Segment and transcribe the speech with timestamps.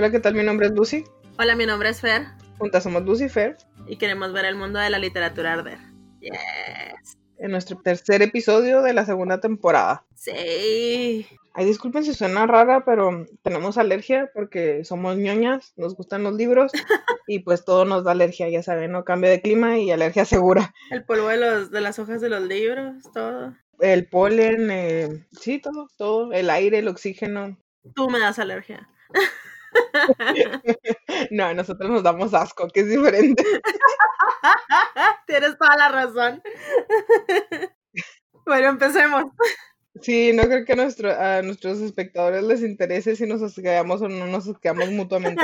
[0.00, 0.34] Hola, ¿qué tal?
[0.34, 1.04] Mi nombre es Lucy.
[1.38, 2.22] Hola, mi nombre es Fer.
[2.56, 3.58] Juntas somos Lucy y Fer.
[3.86, 5.76] Y queremos ver el mundo de la literatura arder.
[6.20, 7.18] Yes.
[7.36, 10.06] En nuestro tercer episodio de la segunda temporada.
[10.14, 11.26] Sí.
[11.52, 16.72] Ay, disculpen si suena rara, pero tenemos alergia porque somos ñoñas, nos gustan los libros
[17.26, 19.04] y pues todo nos da alergia, ya saben, ¿no?
[19.04, 20.72] Cambio de clima y alergia segura.
[20.90, 23.54] El polvo de, los, de las hojas de los libros, todo.
[23.80, 26.32] El polen, eh, sí, todo, todo.
[26.32, 27.58] El aire, el oxígeno.
[27.94, 28.88] Tú me das alergia.
[31.30, 33.44] no, nosotros nos damos asco, que es diferente.
[35.26, 36.42] Tienes toda la razón.
[38.46, 39.24] bueno, empecemos.
[40.00, 44.08] Sí, no creo que a, nuestro, a nuestros espectadores les interese si nos asqueamos o
[44.08, 45.42] no nos asqueamos mutuamente.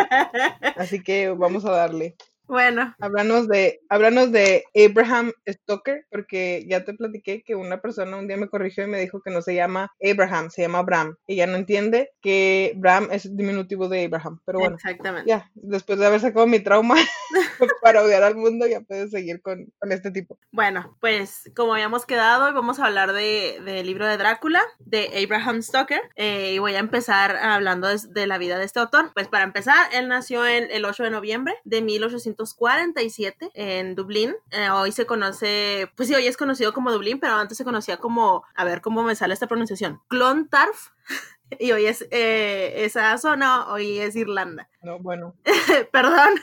[0.77, 2.17] Así que vamos a darle.
[2.49, 2.95] Bueno.
[3.01, 8.37] Háblanos de, háblanos de Abraham Stoker, porque ya te platiqué que una persona un día
[8.37, 11.17] me corrigió y me dijo que no se llama Abraham, se llama Bram.
[11.27, 14.41] Ella no entiende que Bram es el diminutivo de Abraham.
[14.45, 15.29] Pero bueno, Exactamente.
[15.29, 16.97] ya, después de haber sacado mi trauma
[17.83, 20.39] para odiar al mundo, ya puedes seguir con, con, este tipo.
[20.53, 25.63] Bueno, pues como habíamos quedado, vamos a hablar del de libro de Drácula, de Abraham
[25.63, 29.11] Stoker, eh, y voy a empezar hablando de, de, la vida de este autor.
[29.15, 34.35] Pues para empezar, él nació en el 8 de noviembre de 1800 1847 en Dublín.
[34.51, 37.97] Eh, hoy se conoce, pues sí, hoy es conocido como Dublín, pero antes se conocía
[37.97, 40.91] como, a ver cómo me sale esta pronunciación, Clontarf.
[41.61, 44.69] Y hoy es eh, esa zona, hoy es Irlanda.
[44.83, 45.37] No, bueno.
[45.93, 46.41] Perdón.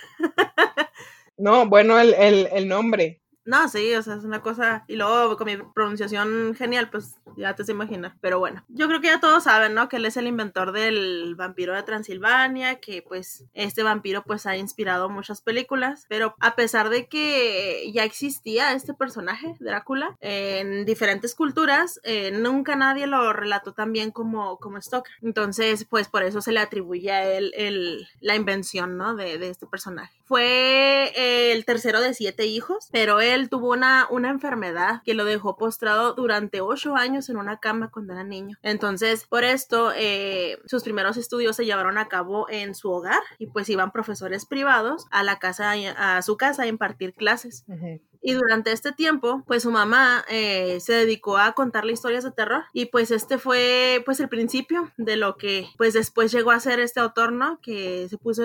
[1.36, 3.22] no, bueno, el, el, el nombre.
[3.46, 4.86] No, sí, o sea, es una cosa.
[4.88, 8.16] Y luego con mi pronunciación genial, pues ya te se imagina.
[8.22, 9.90] Pero bueno, yo creo que ya todos saben, ¿no?
[9.90, 14.56] Que él es el inventor del vampiro de Transilvania, que pues este vampiro pues ha
[14.56, 16.06] inspirado muchas películas.
[16.08, 22.76] Pero a pesar de que ya existía este personaje, Drácula, en diferentes culturas, eh, nunca
[22.76, 25.12] nadie lo relató tan bien como, como Stoker.
[25.22, 29.16] Entonces, pues por eso se le atribuye a él el, la invención, ¿no?
[29.16, 30.14] De, de este personaje.
[30.26, 35.58] Fue el tercero de siete hijos, pero él tuvo una, una enfermedad que lo dejó
[35.58, 38.58] postrado durante ocho años en una cama cuando era niño.
[38.62, 43.48] Entonces, por esto, eh, sus primeros estudios se llevaron a cabo en su hogar y
[43.48, 47.64] pues iban profesores privados a la casa, a su casa a impartir clases.
[47.68, 48.02] Uh -huh.
[48.26, 52.64] Y durante este tiempo, pues su mamá eh, se dedicó a contarle historias de terror
[52.72, 56.80] y pues este fue pues el principio de lo que pues después llegó a ser
[56.80, 57.60] este autor, ¿no?
[57.62, 58.44] Que se puso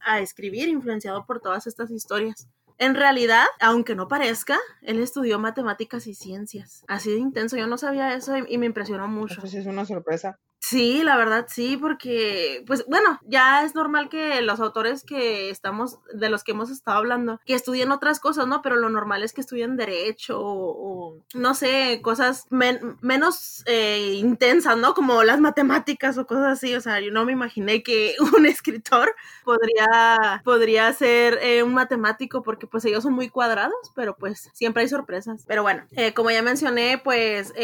[0.00, 2.48] a escribir influenciado por todas estas historias.
[2.78, 6.84] En realidad, aunque no parezca, él estudió matemáticas y ciencias.
[6.86, 9.38] Así de intenso, yo no sabía eso y, me impresionó mucho.
[9.38, 10.38] Eso sí es una sorpresa.
[10.68, 15.98] Sí, la verdad sí, porque, pues bueno, ya es normal que los autores que estamos,
[16.12, 18.60] de los que hemos estado hablando, que estudien otras cosas, ¿no?
[18.60, 24.76] Pero lo normal es que estudien derecho o, no sé, cosas men menos eh, intensas,
[24.76, 24.92] ¿no?
[24.92, 29.14] Como las matemáticas o cosas así, o sea, yo no me imaginé que un escritor
[29.44, 34.82] podría, podría ser eh, un matemático porque pues ellos son muy cuadrados, pero pues siempre
[34.82, 35.44] hay sorpresas.
[35.46, 37.54] Pero bueno, eh, como ya mencioné, pues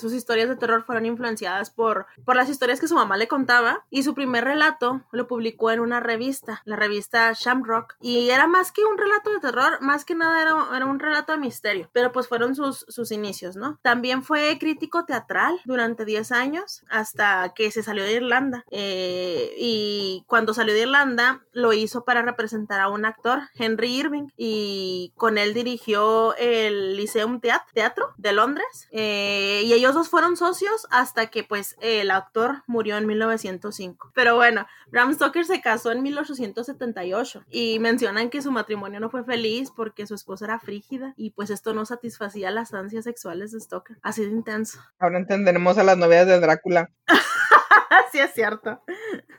[0.00, 3.84] sus historias de terror fueron influenciadas por, por las historias que su mamá le contaba
[3.90, 8.72] y su primer relato lo publicó en una revista, la revista Shamrock, y era más
[8.72, 12.12] que un relato de terror, más que nada era, era un relato de misterio, pero
[12.12, 13.78] pues fueron sus, sus inicios, ¿no?
[13.82, 18.64] También fue crítico teatral durante 10 años hasta que se salió de Irlanda.
[18.70, 24.28] Eh, y cuando salió de Irlanda lo hizo para representar a un actor, Henry Irving,
[24.36, 28.88] y con él dirigió el Lyceum Teatro de Londres.
[28.90, 34.12] Eh, y ellos dos fueron socios hasta que pues el actor murió en 1905.
[34.14, 39.24] Pero bueno, Bram Stoker se casó en 1878 y mencionan que su matrimonio no fue
[39.24, 43.60] feliz porque su esposa era frígida y pues esto no satisfacía las ansias sexuales de
[43.60, 43.98] Stoker.
[44.02, 44.80] Así de intenso.
[44.98, 46.90] Ahora entenderemos a las novias de Drácula.
[48.12, 48.82] sí es cierto.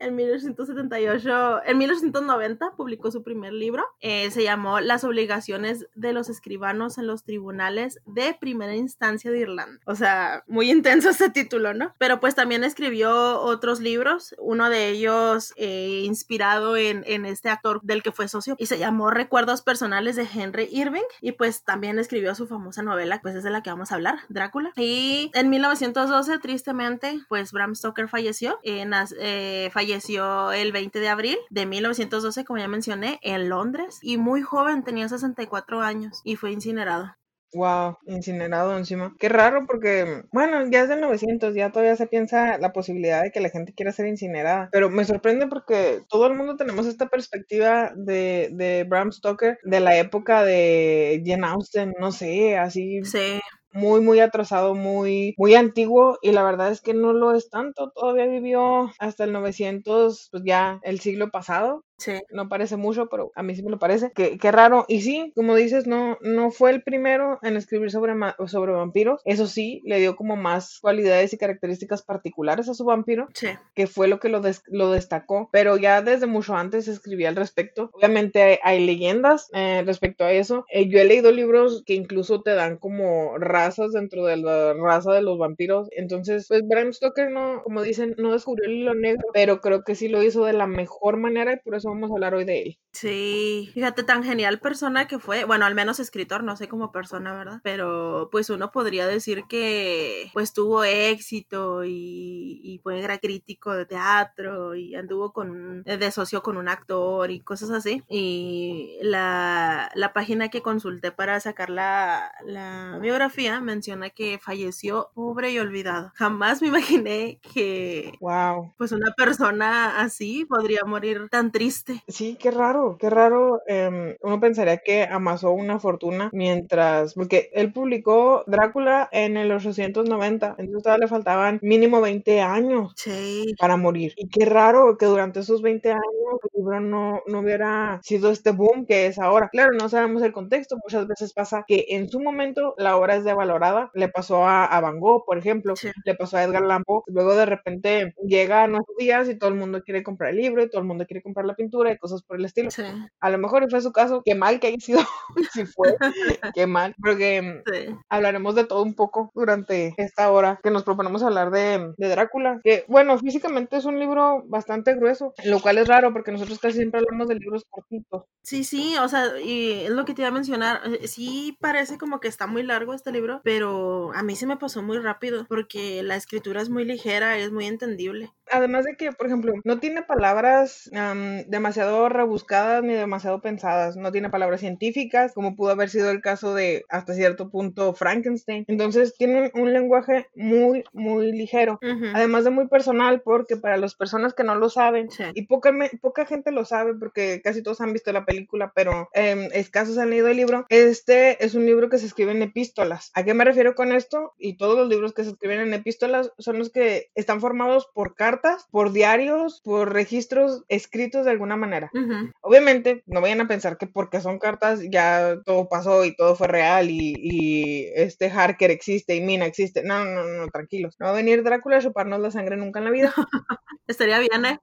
[0.00, 6.28] en 1878, en 1890 publicó su primer libro, eh, se llamó Las obligaciones de los
[6.28, 9.78] escribanos en los tribunales de primera instancia de Irlanda.
[9.84, 11.94] O sea, muy intenso ese título, ¿no?
[11.98, 17.80] Pero pues también escribió otros libros, uno de ellos eh, inspirado en, en, este actor
[17.82, 21.98] del que fue socio y se llamó Recuerdos personales de Henry Irving y pues también
[21.98, 24.72] escribió su famosa novela, pues es de la que vamos a hablar, Drácula.
[24.76, 31.38] Y en 1912, tristemente, pues Bram Stoker falleció, en, eh, falleció el 20 de abril
[31.50, 36.52] de 1912, como ya mencioné, en Londres y muy joven, tenía 64 años y fue
[36.52, 37.14] incinerado.
[37.52, 39.14] Wow, incinerado encima.
[39.18, 43.32] Qué raro porque, bueno, ya es del 900, ya todavía se piensa la posibilidad de
[43.32, 44.68] que la gente quiera ser incinerada.
[44.70, 49.80] Pero me sorprende porque todo el mundo tenemos esta perspectiva de, de Bram Stoker de
[49.80, 53.02] la época de Jane Austen, no sé, así.
[53.02, 53.40] Sí.
[53.72, 57.90] Muy, muy atrasado, muy, muy antiguo y la verdad es que no lo es tanto.
[57.94, 61.84] Todavía vivió hasta el 900, pues ya el siglo pasado.
[62.00, 62.12] Sí.
[62.32, 64.10] No parece mucho, pero a mí sí me lo parece.
[64.14, 64.86] Qué, qué raro.
[64.88, 68.14] Y sí, como dices, no, no fue el primero en escribir sobre,
[68.46, 69.20] sobre vampiros.
[69.24, 73.48] Eso sí, le dio como más cualidades y características particulares a su vampiro Sí.
[73.74, 77.36] que fue lo que lo, des- lo destacó, pero ya desde mucho antes escribía al
[77.36, 77.90] respecto.
[77.92, 80.64] Obviamente hay, hay leyendas eh, respecto a eso.
[80.72, 85.12] Eh, yo he leído libros que incluso te dan como razas dentro de la raza
[85.12, 85.88] de los vampiros.
[85.96, 89.94] Entonces, pues Bram Stoker no, como dicen, no descubrió el hilo negro, pero creo que
[89.94, 92.62] sí lo hizo de la mejor manera y por eso vamos a hablar hoy de
[92.62, 92.78] él.
[92.92, 97.32] Sí, fíjate tan genial persona que fue, bueno, al menos escritor, no sé como persona,
[97.34, 97.60] ¿verdad?
[97.62, 103.86] Pero pues uno podría decir que pues tuvo éxito y, y fue era crítico de
[103.86, 108.02] teatro y anduvo con, de socio con un actor y cosas así.
[108.08, 115.52] Y la, la página que consulté para sacar la, la biografía menciona que falleció pobre
[115.52, 116.10] y olvidado.
[116.16, 118.72] Jamás me imaginé que Wow.
[118.76, 121.79] pues una persona así podría morir tan triste.
[122.08, 123.62] Sí, qué raro, qué raro.
[123.66, 130.54] em, uno pensaría que amasó una fortuna mientras, porque él publicó Drácula en el 890,
[130.58, 133.54] entonces todavía le faltaban mínimo 20 años Sí.
[133.58, 134.12] para morir.
[134.16, 136.02] Y qué raro que durante esos 20 años
[136.42, 139.48] el libro no, no hubiera sido este boom que es ahora.
[139.50, 143.24] Claro, no sabemos el contexto, muchas veces pasa que en su momento la obra es
[143.24, 145.90] devalorada, le pasó a, a Van Gogh, por ejemplo, Sí.
[146.04, 149.50] le pasó a Edgar Allan Poe, luego de repente llega a nuestros días y todo
[149.50, 151.98] el mundo quiere comprar el libro y todo el mundo quiere comprar la pintura y
[151.98, 152.70] cosas por el estilo.
[152.70, 152.82] Sí,
[153.20, 155.00] A lo mejor fue su caso, qué mal que haya sido,
[155.52, 155.96] si fue,
[156.54, 157.94] qué mal, porque mm, sí.
[158.08, 162.60] hablaremos de todo un poco durante esta hora que nos proponemos hablar de, de Drácula,
[162.62, 166.78] que bueno, físicamente es un libro bastante grueso, lo cual es raro porque nosotros casi
[166.78, 168.24] siempre hablamos de libros cortitos.
[168.42, 170.80] Sí, sí, o sea, y es lo que te iba a mencionar.
[170.86, 174.56] eh, Sí parece como que está muy largo este libro, pero a mí se me
[174.56, 178.32] pasó muy rápido porque la escritura es muy ligera, es muy entendible.
[178.50, 184.12] Además de que, por ejemplo, no tiene palabras am, demasiado rebuscadas ni demasiado pensadas, no
[184.12, 188.64] tiene palabras científicas, como pudo haber sido el caso de hasta cierto punto Frankenstein.
[188.68, 191.78] Entonces tiene un, lenguaje muy, muy ligero.
[191.82, 195.24] Ujú, Además de muy personal, porque para las personas que no lo saben, Sí.
[195.34, 199.08] y poca, me- poca gente lo sabe, porque casi todos han visto la película, pero
[199.12, 203.10] em, escasos han leído el libro, este es un libro que se escribe en epístolas.
[203.14, 204.34] ¿A qué me refiero con esto?
[204.38, 208.14] Y todos los libros que se escriben en epístolas son los que están formados por
[208.14, 211.90] cartas, por diarios, por registros escritos de alguna manera.
[211.94, 216.36] Ujú, Obviamente, no vayan a pensar que porque son cartas ya todo pasó y todo
[216.36, 219.82] fue real y, y este Harker existe y Mina existe.
[219.82, 220.96] No, no, no, tranquilos.
[220.98, 223.12] No va a venir Drácula a chuparnos la sangre nunca en la vida.
[223.86, 224.58] Estaría bien, ¿eh?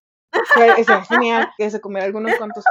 [0.54, 2.64] Sería genial que se comiera algunos cuantos.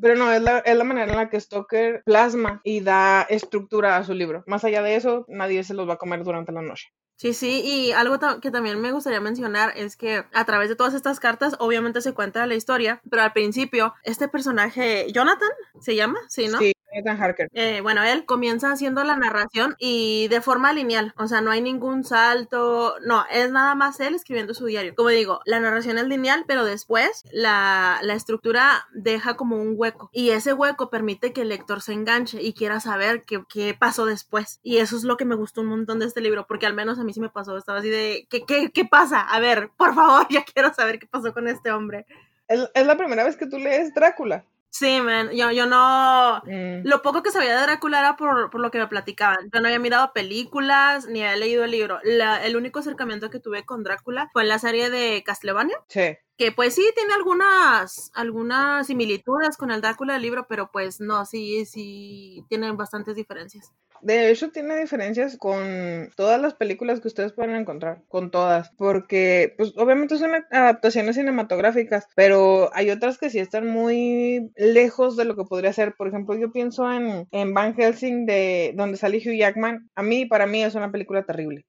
[0.00, 3.96] Pero no, es la, es la manera en la que Stoker plasma y da estructura
[3.96, 4.42] a su libro.
[4.46, 6.88] Más allá de eso, nadie se los va a comer durante la noche.
[7.16, 10.94] Sí, sí, y algo que también me gustaría mencionar es que a través de todas
[10.94, 15.50] estas cartas, obviamente se cuenta la historia, pero al principio, este personaje, Jonathan,
[15.80, 16.18] ¿se llama?
[16.28, 16.58] Sí, ¿no?
[16.58, 16.72] Sí,
[17.18, 17.48] Harker.
[17.52, 21.60] Eh, bueno, él comienza haciendo la narración y de forma lineal, o sea, no hay
[21.60, 24.94] ningún salto, no, es nada más él escribiendo su diario.
[24.94, 30.10] Como digo, la narración es lineal, pero después la, la estructura deja como un hueco
[30.12, 34.06] y ese hueco permite que el lector se enganche y quiera saber qué, qué pasó
[34.06, 34.60] después.
[34.62, 36.98] Y eso es lo que me gustó un montón de este libro, porque al menos
[36.98, 39.20] a mí sí me pasó, estaba así de, ¿qué, qué, qué pasa?
[39.20, 42.06] A ver, por favor, ya quiero saber qué pasó con este hombre.
[42.48, 44.44] Es, es la primera vez que tú lees Drácula.
[44.76, 48.60] Sí, man, yo, yo no, Mm, Lo poco que sabía de Drácula era por, por
[48.60, 49.48] lo que me platicaban.
[49.52, 52.00] Yo no había mirado películas ni había leído el libro.
[52.02, 56.16] La- el único acercamiento que tuve con Drácula fue en la serie de Castlevania, sí.
[56.36, 61.24] Que pues sí tiene algunas, algunas similitudes con el Drácula del libro, pero pues no,
[61.26, 63.72] sí, sí tienen bastantes diferencias.
[64.04, 69.54] De hecho, tiene diferencias con todas las películas que ustedes pueden encontrar, con todas, porque
[69.56, 75.36] pues obviamente son adaptaciones cinematográficas, pero hay otras que sí están muy lejos de lo
[75.36, 75.94] que podría ser.
[75.94, 79.88] Por ejemplo, yo pienso en, en Van Helsing, de donde sale Hugh Jackman.
[79.94, 81.64] A mí, para mí, es una película terrible.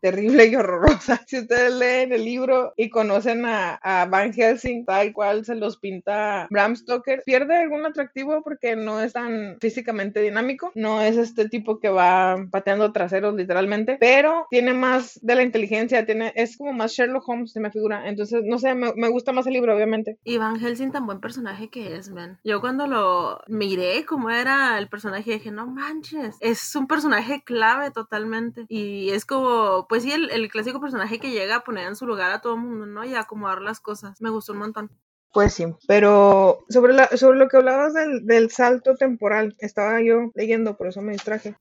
[0.00, 1.20] Terrible y horrorosa.
[1.32, 5.78] Si ustedes leen el libro y conocen a, a Van Helsing tal cual se los
[5.78, 11.48] pinta Bram Stoker, pierde algún atractivo porque no es tan físicamente dinámico, no es este
[11.48, 16.72] tipo que va pateando traseros literalmente, pero tiene más de la inteligencia, tiene, es como
[16.72, 18.08] más Sherlock Holmes, se me figura.
[18.08, 20.18] Entonces, no sé, me, me gusta más el libro, obviamente.
[20.24, 22.38] y Van Helsing tan buen personaje que es, man.
[22.44, 27.90] Yo cuando lo miré cómo era el personaje dije, no manches, es un personaje clave
[27.90, 28.66] totalmente.
[28.68, 29.41] Y es como,
[29.88, 32.54] pues sí, el, el clásico personaje que llega a poner en su lugar a todo
[32.54, 33.04] el mundo, ¿no?
[33.04, 34.20] Y a acomodar las cosas.
[34.20, 34.90] Me gustó un montón.
[35.32, 40.30] Pues sí, pero sobre, la, sobre lo que hablabas del, del salto temporal, estaba yo
[40.34, 41.56] leyendo, por eso me distraje.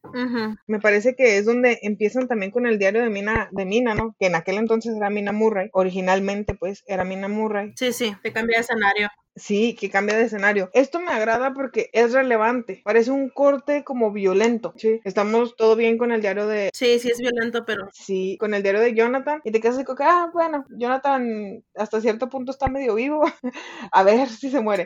[0.68, 4.14] Me parece que es donde empiezan también con el diario de Mina, de Mina, ¿no?
[4.20, 7.72] Que en aquel entonces era Mina Murray, originalmente pues era Mina Murray.
[7.78, 9.08] Sí, sí, te cambia de escenario.
[9.36, 10.70] Sí, que cambia de escenario.
[10.74, 12.82] Esto me agrada porque es relevante.
[12.84, 14.74] Parece un corte como violento.
[14.76, 15.00] Sí.
[15.06, 16.70] Estamos todo bien con el diario de.
[16.74, 19.42] Sí, sí es violento, pero Sí, con el diario de Jonathan.
[19.44, 23.24] Y te quedas como que, ah, bueno, Jonathan hasta cierto punto está medio vivo.
[23.92, 24.86] A ver si se muere.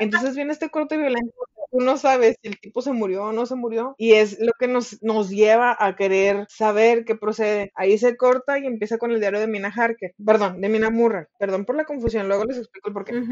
[0.00, 1.32] Entonces viene este corte violento.
[1.70, 3.94] Tú no sabes si el tipo se murió o no se murió.
[3.96, 7.72] Y es lo que nos, nos lleva a querer saber qué procede.
[7.74, 10.14] Ahí se corta y empieza con el diario de Mina Harker.
[10.24, 11.24] Perdón, de Mina Murray.
[11.38, 12.28] Perdón por la confusión.
[12.28, 13.18] Luego les explico el porqué.
[13.18, 13.28] es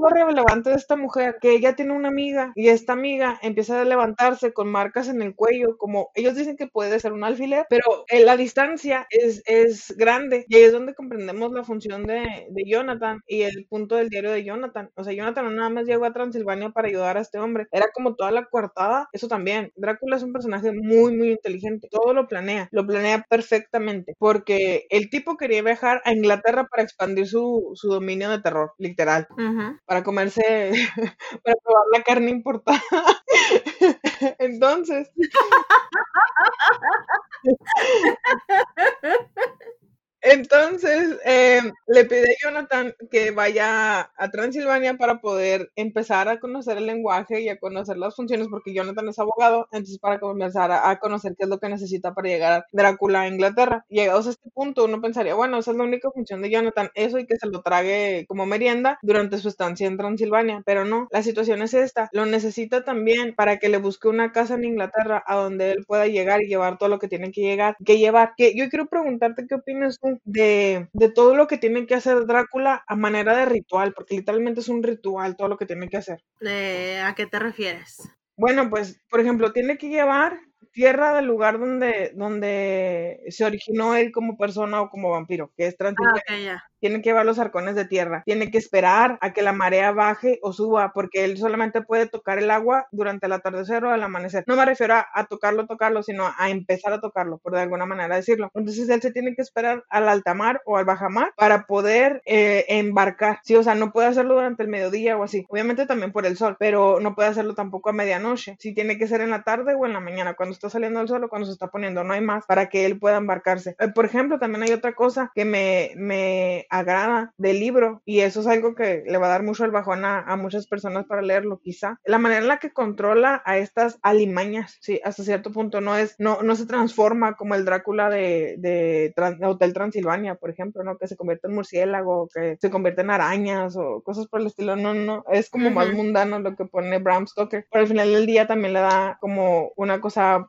[0.00, 1.36] lo relevante de esta mujer?
[1.40, 5.34] Que ella tiene una amiga y esta amiga empieza a levantarse con marcas en el
[5.34, 9.94] cuello, como ellos dicen que puede ser un alfiler, pero en la distancia es, es
[9.96, 14.08] grande y ahí es donde comprendemos la función de, de Jonathan y el punto del
[14.08, 14.90] diario de Jonathan.
[14.94, 17.86] O sea, Jonathan no nada más llegó a Transilvania para ayudar a este hombre, era
[17.92, 19.72] como toda la coartada, eso también.
[19.76, 25.10] Drácula es un personaje muy, muy inteligente, todo lo planea, lo planea perfectamente, porque el
[25.10, 29.78] tipo quería viajar a Inglaterra para expandir su, su dominio de terror, literal Ujú.
[29.88, 30.42] Para comerse,
[31.44, 32.80] para probar la carne importada.
[34.38, 35.10] Entonces,
[40.20, 46.76] entonces eh, le pide a Jonathan que vaya a Transilvania para poder empezar a conocer
[46.78, 50.90] el lenguaje y a conocer las funciones, porque Jonathan es abogado, entonces para comenzar a,
[50.90, 53.84] a conocer qué es lo que necesita para llegar a Drácula a Inglaterra.
[53.88, 57.18] Llegados a este punto, uno pensaría, bueno, esa es la única función de Jonathan, eso
[57.18, 61.22] y que se lo trague como merienda durante su estancia en Transilvania, pero no, la
[61.22, 65.36] situación es esta, lo necesita también para que le busque una casa en Inglaterra a
[65.36, 68.32] donde él pueda llegar y llevar todo lo que tiene que llegar, que llevar.
[68.36, 72.26] Que yo quiero preguntarte qué opinas tú de, de todo lo que tiene que hacer
[72.26, 75.96] Drácula a manera de ritual, porque literalmente es un ritual todo lo que tiene que
[75.96, 76.22] hacer.
[76.40, 77.96] Eh, ¿A qué te refieres?
[78.36, 80.38] Bueno, pues, por ejemplo, tiene que llevar
[80.72, 85.74] tierra del lugar donde, donde se originó él como persona o como vampiro, que es
[85.74, 86.64] Ah, Transilvania.
[86.80, 88.22] Tiene que llevar los arcones de tierra.
[88.24, 92.38] Tiene que esperar a que la marea baje o suba, porque él solamente puede tocar
[92.38, 94.44] el agua durante el atardecer o el amanecer.
[94.46, 97.86] No me refiero a, a tocarlo, tocarlo, sino a empezar a tocarlo, por de alguna
[97.86, 98.50] manera decirlo.
[98.54, 102.64] Entonces él se tiene que esperar al alta mar o al bajamar para poder eh,
[102.68, 103.40] embarcar.
[103.42, 105.46] Sí, o sea, no puede hacerlo durante el mediodía o así.
[105.48, 108.56] Obviamente también por el sol, pero no puede hacerlo tampoco a medianoche.
[108.58, 111.08] Sí, tiene que ser en la tarde o en la mañana, cuando está saliendo el
[111.08, 112.04] sol o cuando se está poniendo.
[112.04, 113.76] No hay más para que él pueda embarcarse.
[113.78, 118.46] Eh, por ejemplo, también hay otra cosa que me agrada del libro y eso es
[118.46, 121.60] algo que le va a dar mucho el bajón a, a muchas personas para leerlo
[121.60, 121.98] quizá.
[122.04, 126.14] La manera en la que controla a estas alimañas sí hasta cierto punto no es
[126.18, 131.08] no no se transforma como el Drácula de, de Hotel Transilvania por ejemplo no que
[131.08, 134.94] se convierte en murciélago que se convierte en arañas o cosas por el estilo no
[134.94, 138.46] no es como más mundano lo que pone Bram Stoker pero al final del día
[138.46, 140.48] también le da como una cosa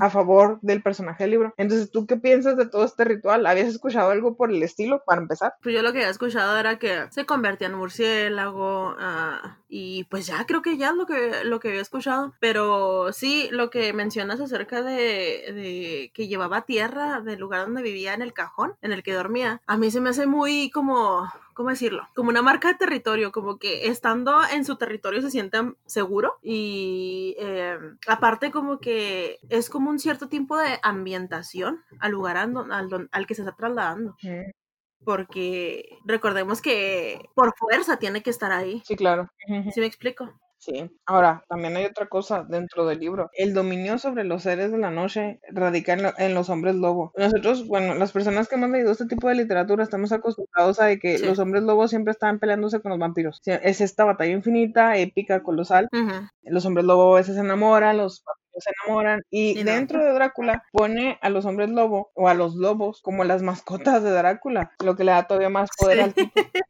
[0.00, 1.54] A favor del personaje del libro.
[1.56, 3.46] Entonces, ¿tú qué piensas de todo este ritual?
[3.46, 5.54] ¿Habías escuchado algo por el estilo para empezar?
[5.62, 10.26] Pues yo lo que había escuchado era que se convertía en murciélago ah, y pues
[10.26, 12.34] ya creo que ya es lo que, lo que había escuchado.
[12.40, 18.14] Pero sí, lo que mencionas acerca de, de que llevaba tierra del lugar donde vivía
[18.14, 21.28] en el cajón en el que dormía, a mí se me hace muy como...
[21.58, 22.06] ¿Cómo decirlo?
[22.14, 27.34] Como una marca de territorio, como que estando en su territorio se sienten seguro y
[27.36, 33.26] eh, aparte como que es como un cierto tipo de ambientación al lugar al, al
[33.26, 34.14] que se está trasladando
[35.04, 38.80] porque recordemos que por fuerza tiene que estar ahí.
[38.84, 39.28] Sí, claro.
[39.72, 40.38] ¿Sí me explico?
[40.60, 40.90] Sí.
[41.06, 43.30] Ahora, también hay otra cosa dentro del libro.
[43.32, 47.12] El dominio sobre los seres de la noche radica en, lo- en los hombres lobo.
[47.16, 50.98] Nosotros, bueno, las personas que hemos leído este tipo de literatura estamos acostumbrados a de
[50.98, 51.24] que Sí.
[51.26, 53.40] los hombres lobos siempre estaban peleándose con los vampiros.
[53.46, 55.88] Es esta batalla infinita, épica, colosal.
[56.42, 59.22] Los hombres lobo a veces se enamoran, los vampiros se enamoran.
[59.30, 59.70] Y Y no.
[59.70, 64.02] dentro de Drácula pone a los hombres lobo o a los lobos como las mascotas
[64.02, 66.02] de Drácula, lo que le da todavía más poder Sí.
[66.02, 66.32] al tipo.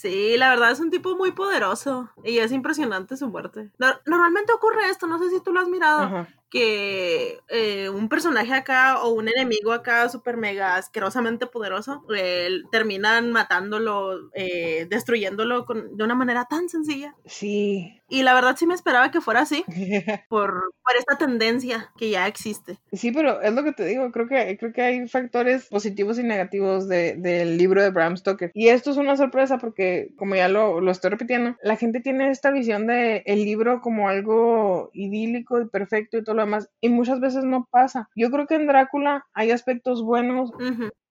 [0.00, 3.72] Sí, la verdad es un tipo muy poderoso y es impresionante su muerte.
[3.78, 6.28] No- normalmente ocurre esto, no sé si tú lo has mirado, Ajá.
[6.50, 13.32] Que eh, un personaje acá o un enemigo acá súper mega asquerosamente poderoso, eh, terminan
[13.32, 17.14] matándolo, eh, destruyéndolo con- de una manera tan sencilla.
[17.26, 17.94] Sí.
[18.10, 19.64] Y la verdad sí me esperaba que fuera así,
[20.30, 22.78] por, por esta tendencia que ya existe.
[22.92, 26.22] Sí, pero es lo que te digo, creo que, creo que hay factores positivos y
[26.22, 28.50] negativos de- del libro de Bram Stoker.
[28.54, 32.30] Y esto es una sorpresa porque, como ya lo, lo estoy repitiendo, la gente tiene
[32.30, 36.37] esta visión de el libro como algo idílico y perfecto y todo
[36.80, 38.08] y muchas veces no pasa.
[38.14, 40.50] Yo creo que en Drácula hay aspectos buenos.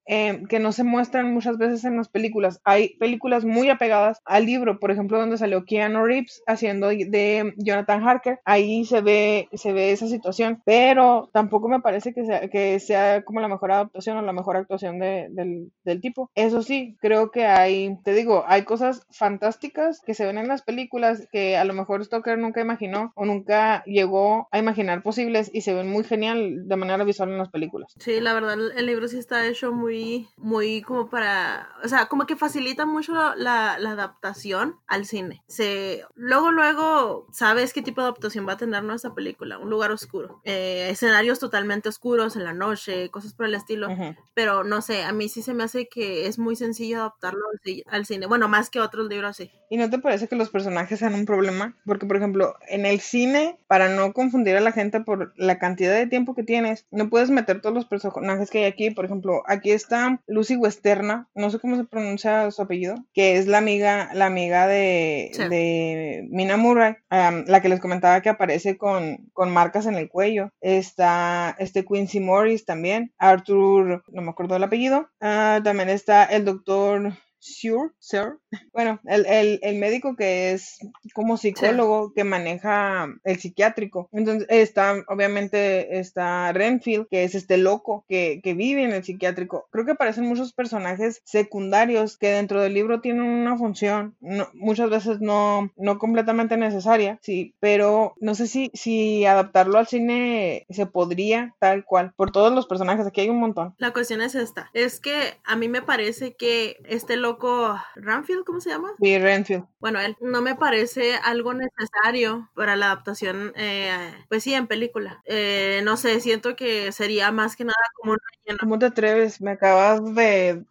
[0.07, 2.59] Eh, que no se muestran muchas veces en las películas.
[2.63, 8.07] Hay películas muy apegadas al libro, por ejemplo, donde salió Keanu Reeves haciendo de Jonathan
[8.07, 12.79] Harker, ahí se ve, se ve esa situación, pero tampoco me parece que sea, que
[12.79, 16.31] sea como la mejor adaptación o la mejor actuación del, del tipo.
[16.35, 20.61] Eso sí, creo que hay, te digo, hay cosas fantásticas que se ven en las
[20.61, 25.61] películas que a lo mejor Stoker nunca imaginó o nunca llegó a imaginar posibles y
[25.61, 27.93] se ven muy genial de manera visual en las películas.
[27.99, 29.96] Sí, la verdad el libro sí está hecho muy,
[30.37, 35.43] muy como para, o sea, como que facilita mucho la, la adaptación al cine.
[35.47, 39.91] Se, luego, luego sabes qué tipo de adaptación va a tener nuestra película, un lugar
[39.91, 43.87] oscuro, eh, escenarios totalmente oscuros en la noche, cosas por el estilo,
[44.33, 47.41] pero no sé, a mí sí se me hace que es muy sencillo adaptarlo
[47.87, 49.51] al, cine, bueno, más que otros libros sí.
[49.69, 51.75] ¿Y no te parece que los personajes sean un problema?
[51.85, 55.93] Porque, por ejemplo, en el cine, para no confundir a la gente por la cantidad
[55.93, 58.91] de tiempo que tienes, no puedes meter todos los personajes que hay aquí.
[58.91, 63.47] Por ejemplo, aquí está Lucy Westerna, no sé cómo se pronuncia su apellido, que es
[63.47, 69.29] la amiga, la amiga de, de Mina Murray, la que les comentaba que aparece con,
[69.31, 70.49] con marcas en el cuello.
[70.59, 75.09] Está este Quincy Morris también, Arthur, no me acuerdo el apellido.
[75.21, 78.39] Ah, también está el doctor Sure, sir.
[78.73, 80.79] Bueno, el, el, el, médico que es
[81.13, 84.09] como psicólogo que maneja el psiquiátrico.
[84.11, 89.67] Entonces está, obviamente, está Renfield, que es este loco que, que vive en el psiquiátrico.
[89.71, 94.89] Creo que aparecen muchos personajes secundarios que dentro del libro tienen una función, no, muchas
[94.89, 100.85] veces no, no completamente necesaria, sí, pero no sé si, si adaptarlo al cine se
[100.85, 103.75] podría tal cual, por todos los personajes, aquí hay un montón.
[103.77, 108.45] La cuestión es esta, es que a mí me parece que este loco loco Ranfield,
[108.45, 108.93] ¿cómo se llama?
[109.01, 109.65] Sí, Renfield.
[109.79, 113.91] Bueno, él no me parece algo necesario para la adaptación, eh,
[114.29, 115.21] pues sí, en película.
[115.25, 118.19] Eh, no sé, siento que sería más que nada como un
[118.59, 119.41] ¿Cómo te atreves?
[119.41, 120.63] Me acabas de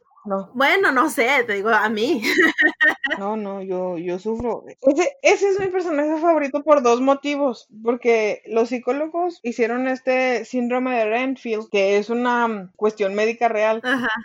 [0.54, 2.23] bueno, no sé, te digo a mí.
[3.18, 4.64] No, no, yo, yo sufro.
[4.83, 7.68] Ese, ese es mi personaje favorito por dos motivos.
[7.83, 13.80] Porque los psicólogos hicieron este síndrome de Renfield, que es una cuestión médica real,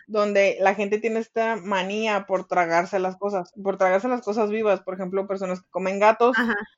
[0.07, 4.81] donde la gente tiene esta manía por tragarse las cosas, por tragarse las cosas vivas.
[4.81, 6.35] Por ejemplo, personas que comen gatos,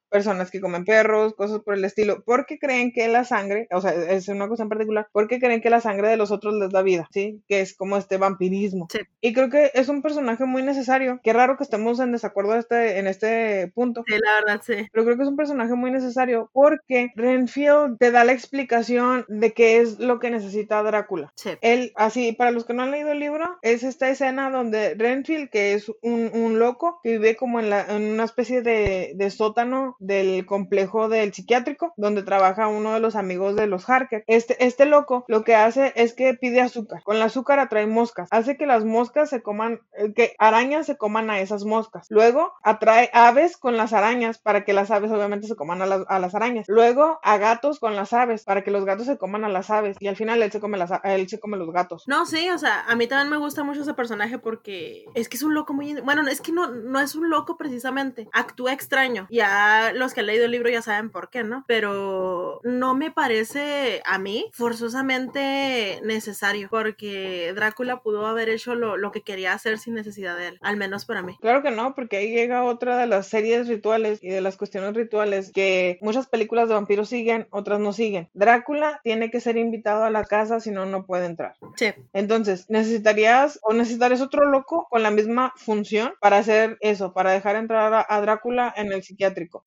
[0.10, 3.92] personas que comen perros, cosas por el estilo, porque creen que la sangre, o sea,
[3.94, 6.82] es una cosa en particular, porque creen que la sangre de los otros les da
[6.82, 7.42] vida, ¿sí?
[7.48, 8.88] Que es como este vampirismo.
[8.92, 9.00] Sí.
[9.26, 11.22] Y creo que es un personaje muy necesario.
[11.24, 14.04] Qué raro que estemos en desacuerdo este, en este punto.
[14.06, 14.90] Sí, la verdad, sí.
[14.92, 19.54] Pero creo que es un personaje muy necesario porque Renfield te da la explicación de
[19.54, 21.32] qué es lo que necesita Drácula.
[21.36, 21.52] Sí.
[21.62, 25.50] Él, así, para los que no han leído el libro, es esta escena donde Renfield,
[25.50, 29.30] que es un, un loco que vive como en, la, en una especie de, de,
[29.30, 34.26] sótano del complejo del psiquiátrico, donde trabaja uno de los amigos de los Harker.
[34.28, 37.04] Este, este loco lo que hace es que pide azúcar.
[37.04, 38.28] Con el azúcar atrae moscas.
[38.30, 42.08] Hace que las moscas se coman, eh, que arañas se coman a esas moscas.
[42.10, 45.86] Luego atrae aves con las arañas para que las aves obviamente se coman a
[46.20, 46.66] las, arañas.
[46.68, 49.98] Luego a gatos con las aves para que los gatos se coman a las aves.
[50.00, 52.04] Y al final él se come las él se come los gatos.
[52.08, 55.38] No, sí, o sea, a mí también me gusta mucho ese personaje porque es que
[55.38, 59.28] es un loco muy, bueno, es que no, no es un loco precisamente, actúa extraño.
[59.30, 61.64] Ya los que han leído el libro ya saben por qué, ¿no?
[61.68, 69.12] Pero no me parece a mí forzosamente necesario porque Drácula pudo haber hecho lo, lo
[69.12, 71.38] que quería hacer sin necesidad de él, al menos para mí.
[71.42, 74.96] Claro que no, porque ahí llega otra de las series rituales y de las cuestiones
[74.96, 78.30] rituales que muchas películas de vampiros siguen, otras no siguen.
[78.34, 81.56] Drácula tiene que ser invitado a la casa, si no, no puede entrar.
[81.76, 81.94] Sí.
[82.14, 87.58] Entonces, necesitarías o necesitarías otro loco con la misma función para hacer eso, para dejar
[87.58, 89.64] entrar a, Drácula en el psiquiátrico.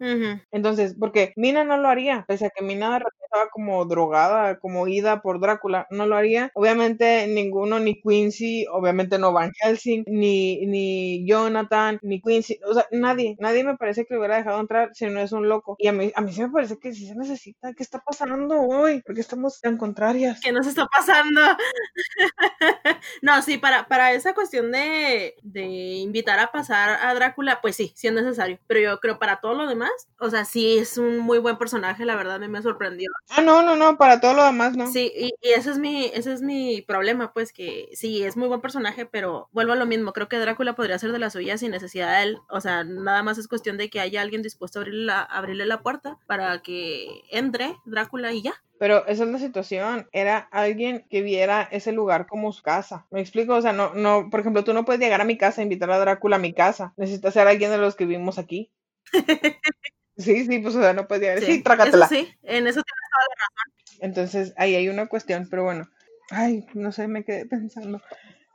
[0.51, 5.21] Entonces, porque Mina no lo haría, pese a que Mina estaba como drogada, como ida
[5.23, 6.51] por Drácula, no lo haría.
[6.55, 12.87] Obviamente ninguno, ni Quincy, obviamente no Van Helsing, ni, ni Jonathan, ni Quincy, o sea,
[12.91, 15.77] nadie, nadie me parece que lo hubiera dejado entrar si no es un loco.
[15.79, 17.73] Y a mí, a mí sí me parece que sí se necesita.
[17.75, 19.03] ¿Qué está pasando hoy?
[19.05, 20.41] Porque estamos tan contrarias.
[20.41, 21.41] ¿Qué nos está pasando?
[23.23, 27.93] no, sí, para, para esa cuestión de, de invitar a pasar a Drácula, pues sí,
[27.97, 28.59] sí es necesario.
[28.67, 32.05] Pero yo creo para todo lo demás, o sea, sí es un muy buen personaje,
[32.05, 33.11] la verdad, me, me sorprendió.
[33.29, 34.87] Ah, no, no, no, para todo lo demás, no.
[34.87, 38.47] Sí, y, y ese es mi, ese es mi problema, pues que sí, es muy
[38.47, 41.61] buen personaje, pero vuelvo a lo mismo, creo que Drácula podría ser de las suyas
[41.61, 44.79] sin necesidad de él, o sea, nada más es cuestión de que haya alguien dispuesto
[44.79, 48.55] a abrirle la, abrirle la puerta para que entre Drácula y ya.
[48.79, 53.07] Pero esa es la situación, era alguien que viera ese lugar como su casa.
[53.11, 53.55] ¿Me explico?
[53.55, 55.91] O sea, no, no, por ejemplo, tú no puedes llegar a mi casa e invitar
[55.91, 56.93] a Drácula a mi casa.
[56.97, 58.71] Necesitas ser alguien de los que vivimos aquí.
[60.17, 61.41] sí, sí, pues o sea, no puedes llegar.
[61.41, 62.09] Sí, trágatela.
[62.09, 63.99] sí, en eso tienes toda la razón.
[64.01, 65.89] Entonces, ahí hay una cuestión, pero bueno.
[66.31, 68.03] Ay, no sé, me quedé pensando.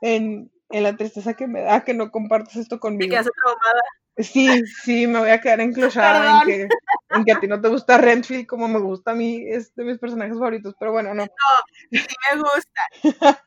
[0.02, 3.08] en, en la tristeza que me da que no compartas esto conmigo.
[3.08, 3.82] Me quedas traumada.
[4.18, 6.68] Sí, sí, me voy a quedar enclochada en que,
[7.10, 9.84] en que a ti no te gusta Renfield como me gusta a mí, es de
[9.84, 11.24] mis personajes favoritos, pero bueno, no.
[11.24, 11.28] No,
[11.90, 13.38] sí me gusta.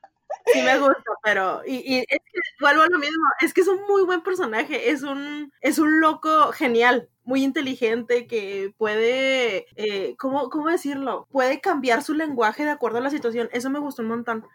[0.53, 3.67] Sí me gusta, pero y, y es que vuelvo a lo mismo, es que es
[3.67, 10.15] un muy buen personaje, es un es un loco genial, muy inteligente que puede, eh,
[10.17, 11.27] ¿cómo, ¿cómo decirlo?
[11.31, 13.49] Puede cambiar su lenguaje de acuerdo a la situación.
[13.51, 14.45] Eso me gustó un montón.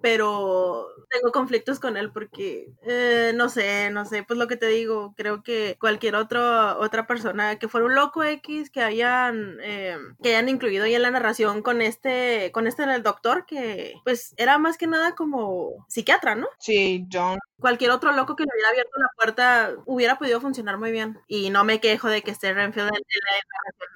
[0.00, 4.66] Pero tengo conflictos con él porque, eh, no sé, no sé, pues lo que te
[4.66, 9.96] digo, creo que cualquier otro, otra persona que fuera un loco X que hayan, eh,
[10.22, 14.34] que hayan incluido ya en la narración con este, con este del doctor que pues
[14.36, 16.48] era más que nada como psiquiatra, ¿no?
[16.58, 17.38] Sí, John.
[17.62, 21.18] Cualquier otro loco que le hubiera abierto la puerta hubiera podido funcionar muy bien.
[21.28, 23.02] Y no me quejo de que esté Renfield en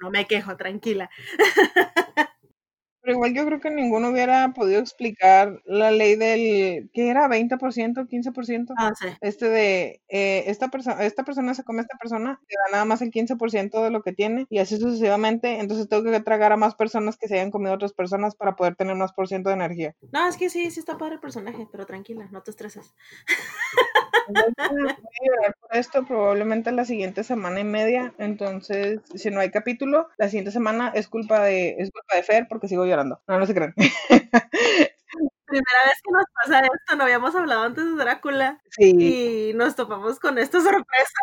[0.01, 1.09] no me quejo, tranquila.
[3.07, 7.29] Pero igual yo creo que ninguno hubiera podido explicar la ley del, ¿qué era?
[7.29, 8.05] ¿20%?
[8.05, 8.73] ¿15%?
[8.77, 9.07] Ah, sí.
[9.21, 12.83] Este de, eh, esta, persona esta persona se come a esta persona, le da nada
[12.83, 16.57] más el 15% de lo que tiene y así sucesivamente, entonces tengo que tragar a
[16.57, 19.55] más personas que se hayan comido otras personas para poder tener más por ciento de
[19.55, 19.95] energía.
[20.11, 22.93] No, es que sí, sí está padre el personaje, pero tranquila, no te estreses.
[24.27, 24.97] Entonces,
[25.47, 30.27] a por esto probablemente la siguiente semana y media, entonces si no hay capítulo, la
[30.27, 32.96] siguiente semana es culpa de, es culpa de Fer porque sigo llorando.
[33.03, 33.73] No, no se crean.
[35.45, 39.49] Primera vez que nos pasa esto, no habíamos hablado antes de Drácula Sí.
[39.51, 41.19] y nos topamos con esta sorpresa.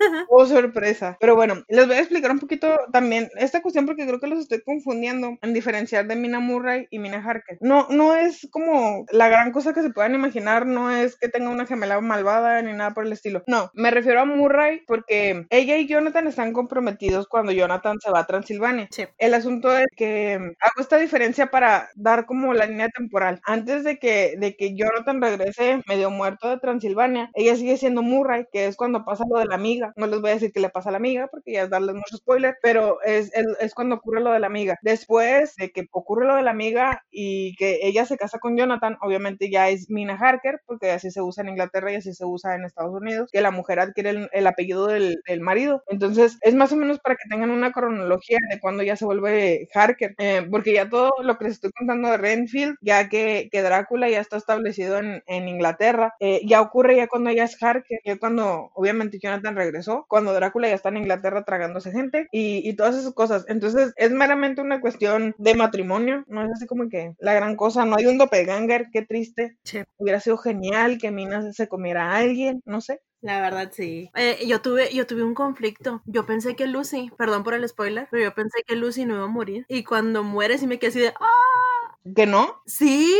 [0.28, 1.16] Oh, sorpresa.
[1.20, 4.40] Pero bueno, les voy a explicar un poquito también esta cuestión porque creo que los
[4.40, 7.58] estoy confundiendo en diferenciar de Mina Murray y Mina Harker.
[7.60, 11.50] No, no es como la gran cosa que se puedan imaginar, no es que tenga
[11.50, 13.42] una gemela malvada ni nada por el estilo.
[13.46, 18.20] No, me refiero a Murray porque ella y Jonathan están comprometidos cuando Jonathan se va
[18.20, 18.88] a Transilvania.
[18.90, 19.04] Sí.
[19.18, 23.40] El asunto es que hago esta diferencia para dar como la línea temporal.
[23.44, 28.46] Antes de que, de que Jonathan regrese medio muerto de Transilvania, ella sigue siendo Murray,
[28.52, 29.85] que es cuando pasa lo de la amiga.
[29.96, 31.94] No les voy a decir qué le pasa a la amiga porque ya es darles
[31.94, 34.78] mucho spoiler, pero es, es, cuando ocurre lo de la amiga.
[34.82, 38.96] Después de que ocurre lo de la amiga y que ella se casa con Jonathan,
[39.00, 42.54] obviamente ya es Mina Harker, porque así se usa en Inglaterra y así se usa
[42.54, 45.82] en Estados Unidos, que la mujer adquiere el, el apellido del, marido.
[45.88, 49.68] Entonces, es más o menos para que tengan una cronología de cuando ya se vuelve
[49.74, 53.62] Harker, eh, porque ya todo lo que les estoy contando de Renfield, ya que, que
[53.62, 58.18] Drácula ya está establecido en, Inglaterra, eh, ya ocurre ya cuando ella es Harker, ya
[58.18, 62.96] cuando obviamente Jonathan regresó, cuando Drácula ya está en Inglaterra tragándose gente y, y todas
[62.96, 63.44] esas cosas.
[63.48, 67.84] Entonces, es meramente una cuestión de matrimonio, no es así como que la gran cosa,
[67.84, 69.56] no hay un doppelganger, qué triste.
[69.64, 69.82] Sí.
[69.98, 73.00] Hubiera sido genial que Mina se comiera a alguien, no sé.
[73.20, 74.10] La verdad, sí.
[74.14, 76.02] Eh, yo, tuve, yo tuve un conflicto.
[76.06, 79.24] Yo pensé que Lucy, perdón por el spoiler, pero yo pensé que Lucy no iba
[79.24, 79.64] a morir.
[79.68, 81.98] Y cuando muere, sí me quedé así de, ¡ah!
[82.14, 82.62] ¿Que no?
[82.66, 83.12] Sí,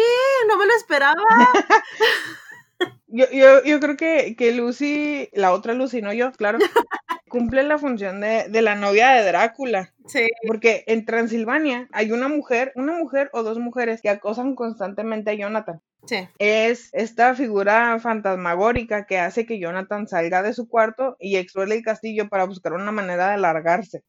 [0.49, 1.15] no me lo esperaba.
[3.09, 6.59] Yo, yo, yo creo que, que Lucy, la otra Lucy, no yo, claro,
[7.29, 9.93] cumple la función de, de la novia de Drácula.
[10.07, 10.29] Sí.
[10.47, 15.35] Porque en Transilvania hay una mujer, una mujer o dos mujeres que acosan constantemente a
[15.35, 15.81] Jonathan.
[16.07, 16.29] Sí.
[16.39, 21.83] Es esta figura fantasmagórica que hace que Jonathan salga de su cuarto y explore el
[21.83, 24.03] castillo para buscar una manera de largarse.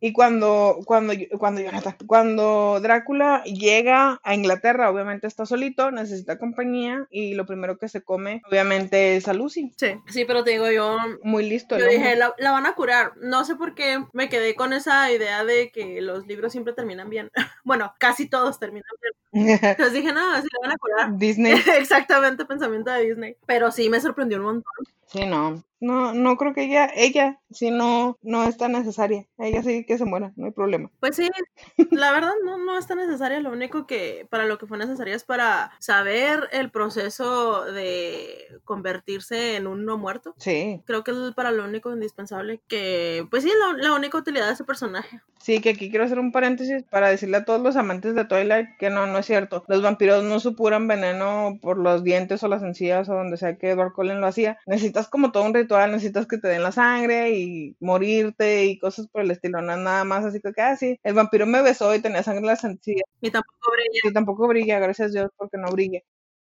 [0.00, 7.06] Y cuando, cuando, cuando Jonathan, cuando Drácula llega a Inglaterra, obviamente está solito, necesita compañía
[7.10, 9.72] y lo primero que se come, obviamente, es a Lucy.
[9.76, 9.94] Sí.
[10.08, 11.78] Sí, pero te digo, yo, Muy listo.
[11.78, 13.12] yo dije, la, la van a curar.
[13.16, 17.10] No sé por qué me quedé con esa idea de que los libros siempre terminan
[17.10, 17.30] bien.
[17.64, 19.12] bueno, casi todos terminan bien.
[19.62, 21.18] Entonces dije, no, sí la van a curar.
[21.18, 21.54] Disney.
[21.78, 23.36] Exactamente, pensamiento de Disney.
[23.46, 24.72] Pero sí me sorprendió un montón.
[25.14, 25.62] Sí, no.
[25.80, 29.26] No, no creo que ella, ella, sí no, no es tan necesaria.
[29.36, 30.90] Ella sí que se muera, no hay problema.
[30.98, 31.28] Pues sí,
[31.90, 33.38] la verdad no, no es tan necesaria.
[33.40, 39.56] Lo único que para lo que fue necesaria es para saber el proceso de convertirse
[39.56, 40.34] en un no muerto.
[40.38, 44.46] Sí, Creo que es para lo único indispensable que, pues sí, la, la única utilidad
[44.46, 45.20] de ese personaje.
[45.38, 48.68] sí, que aquí quiero hacer un paréntesis para decirle a todos los amantes de Twilight
[48.78, 49.64] que no, no es cierto.
[49.68, 53.70] Los vampiros no supuran veneno por los dientes o las encías o donde sea que
[53.70, 54.58] Edward Cullen lo hacía.
[54.66, 59.08] Necesitas como todo un ritual, necesitas que te den la sangre y morirte y cosas
[59.08, 59.60] por el estilo.
[59.62, 62.40] No es nada más así que, ah, sí, el vampiro me besó y tenía sangre
[62.40, 63.04] en las encías.
[63.20, 64.00] Y tampoco brilla.
[64.10, 66.00] Y tampoco brilla, gracias a Dios, porque no brilla.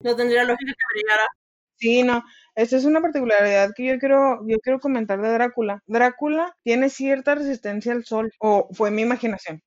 [0.00, 1.28] No tendría lógica que brillara.
[1.76, 2.22] Sí, no,
[2.54, 5.82] esa es una particularidad que yo quiero, yo quiero comentar de Drácula.
[5.86, 9.62] Drácula tiene cierta resistencia al sol, o fue mi imaginación.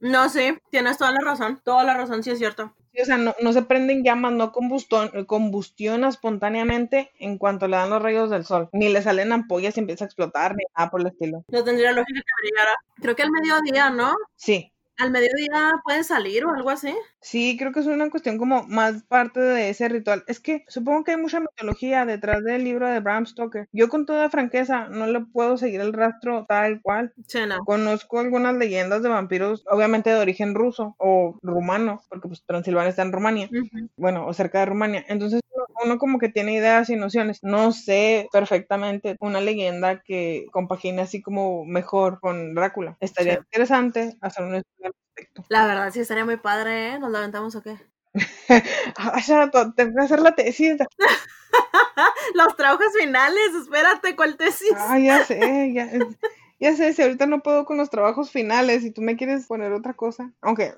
[0.00, 1.60] No, sí, tienes toda la razón.
[1.64, 2.74] Toda la razón, sí es cierto.
[3.00, 8.02] O sea, no, no se prenden llamas, no combustiona espontáneamente en cuanto le dan los
[8.02, 11.08] rayos del sol, ni le salen ampollas y empieza a explotar, ni nada por el
[11.08, 11.44] estilo.
[11.48, 12.76] No tendría lógica que brillara.
[12.96, 14.14] Creo que al mediodía, ¿no?
[14.36, 16.94] Sí, Al mediodía pueden salir o algo así.
[17.20, 20.22] Sí, creo que es una cuestión como más parte de ese ritual.
[20.28, 23.68] Es que supongo que hay mucha mitología detrás del libro de Bram Stoker.
[23.72, 27.12] Yo con toda franqueza no le puedo seguir el rastro tal cual.
[27.26, 27.58] Sí, no.
[27.64, 33.02] Conozco algunas leyendas de vampiros, obviamente de origen ruso o rumano, porque pues Transilvania está
[33.02, 33.48] en Rumania,
[33.96, 35.04] bueno, o cerca de Rumania.
[35.08, 35.40] Entonces
[35.84, 37.40] uno- como que tiene ideas y nociones.
[37.42, 42.96] No sé perfectamente una leyenda que compagine así como mejor con Drácula.
[43.00, 43.38] Estaría Sí.
[43.40, 44.83] interesante hacer un estudio
[45.48, 46.98] La verdad sí estaría muy padre, ¿eh?
[46.98, 47.78] ¿Nos la aventamos o qué?
[49.76, 50.76] Tengo que hacer la tesis.
[52.34, 54.72] Los trabajos finales, espérate, ¿cuál tesis?
[54.76, 55.88] Ah, ya sé, ya,
[56.58, 59.72] ya sé, si ahorita no puedo con los trabajos finales y tú me quieres poner
[59.72, 60.32] otra cosa.
[60.40, 60.74] Aunque,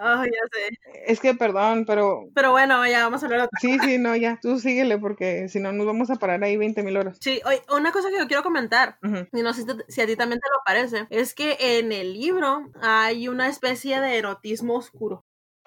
[0.00, 1.02] Ay, ya sé.
[1.06, 3.58] es que perdón, pero Pero bueno, ya vamos a hablar otra.
[3.60, 6.82] sí, sí, no, ya, tú síguele porque si no nos vamos a parar ahí 20
[6.82, 7.18] mil horas.
[7.20, 8.98] Sí, oye, una cosa que yo quiero comentar,
[9.32, 11.92] y no sé si te- si a ti también te lo parece, es que en
[11.92, 15.24] el libro hay una especie de erotismo oscuro.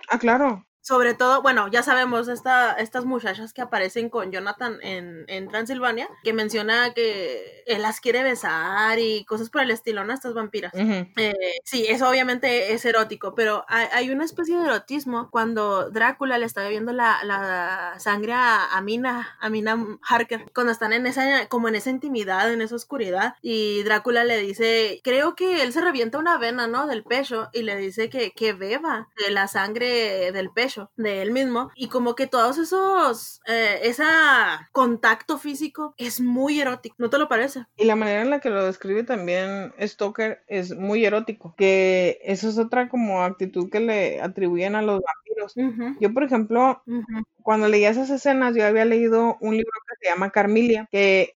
[0.10, 0.66] Ah, claro.
[0.82, 6.10] Sobre todo, bueno, ya sabemos, esta, estas muchachas que aparecen con Jonathan en, en Transilvania,
[6.24, 10.12] que menciona que él las quiere besar y cosas por el estilo, ¿no?
[10.14, 10.74] Estas vampiras.
[10.74, 16.40] Eh, sí, eso obviamente es erótico, pero hay, hay una especie de erotismo cuando Drácula
[16.40, 21.06] le está bebiendo la, la sangre a, a Mina, a Mina Harker, cuando están en
[21.06, 25.74] esa, como en esa intimidad, en esa oscuridad, y Drácula le dice, creo que él
[25.74, 26.88] se revienta una vena, ¿no?
[26.88, 31.32] Del pecho, y le dice que, que beba de la sangre del pecho de él
[31.32, 34.04] mismo, y como que todos esos, eh, ese
[34.72, 37.66] contacto físico es muy erótico, ¿no te lo parece?
[37.78, 42.50] Y la manera en la que lo describe también Stoker es muy erótico, que eso
[42.50, 45.56] es otra como actitud que le atribuyen a los vampiros.
[46.00, 46.84] Yo, por ejemplo,
[47.42, 51.36] cuando leía esas escenas, yo había leído un libro que se llama Carmilia, que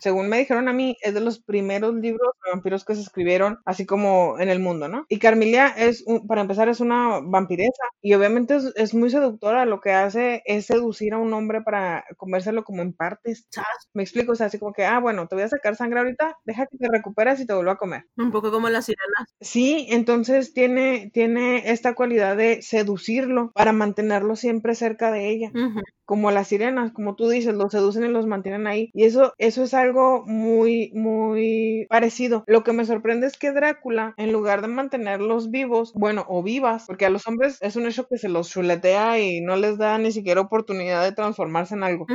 [0.00, 3.58] según me dijeron a mí, es de los primeros libros de vampiros que se escribieron,
[3.64, 5.06] así como en el mundo, ¿no?
[5.08, 9.64] Y Carmilia es, un- para empezar, es una vampiresa y obviamente es, es muy seductora.
[9.64, 13.46] Lo que hace es seducir a un hombre para comérselo como en partes.
[13.94, 16.36] Me explico, o sea, así como que, ah, bueno, te voy a sacar sangre ahorita,
[16.44, 18.04] deja que te recuperes y te vuelvo a comer.
[18.16, 19.28] Un poco como las sirenas.
[19.40, 25.80] Sí, entonces tiene, tiene esta cualidad de seducirlo para mantenerlo siempre cerca de ella Ujú.
[26.12, 28.90] Como las sirenas, como tú dices, los seducen y los mantienen ahí.
[28.92, 32.44] Y eso, eso es algo muy, muy parecido.
[32.46, 36.84] Lo que me sorprende es que Drácula, en lugar de mantenerlos vivos, bueno, o vivas,
[36.86, 39.96] porque a los hombres es un hecho que se los chuletea y no les da
[39.96, 42.10] ni siquiera oportunidad de transformarse en algo.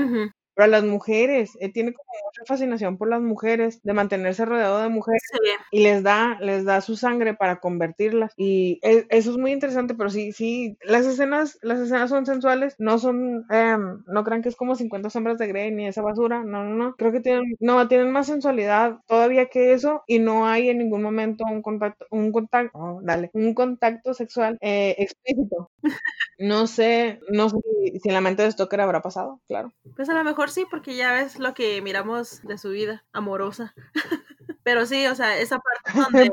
[0.58, 4.82] Pero a las mujeres, eh, tiene como mucha fascinación por las mujeres, de mantenerse rodeado
[4.82, 5.38] de mujeres Sí.
[5.72, 8.34] y les da, les da su sangre para convertirlas.
[8.38, 12.76] Y e- eso es muy interesante, pero sí, sí, las escenas, las escenas son sensuales,
[12.80, 16.44] no son, em, no crean que es como 50 sombras de Grey ni esa basura,
[16.44, 20.48] no, no, no, creo que tienen, no, tienen más sensualidad todavía que eso y no
[20.48, 25.70] hay en ningún momento un contacto, un contacto, oh, dale, un contacto sexual eh, explícito.
[26.40, 27.58] No sé, no sé
[28.02, 29.74] si, en la mente de Stoker habrá pasado, claro.
[29.96, 33.74] Pues a lo mejor sí, porque ya ves lo que miramos de su vida amorosa.
[34.64, 36.30] Pero sí, o sea, esa parte donde...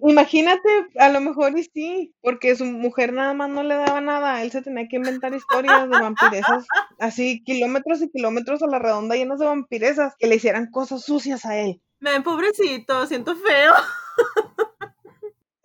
[0.00, 4.42] Imagínate, a lo mejor y sí, porque su mujer nada más no le daba nada,
[4.42, 6.64] él se tenía que inventar historias de vampiresas,
[7.00, 11.44] así kilómetros y kilómetros a la redonda llenas de vampiresas que le hicieran cosas sucias
[11.44, 11.82] a él.
[12.00, 13.72] Ven, pobrecito, siento feo.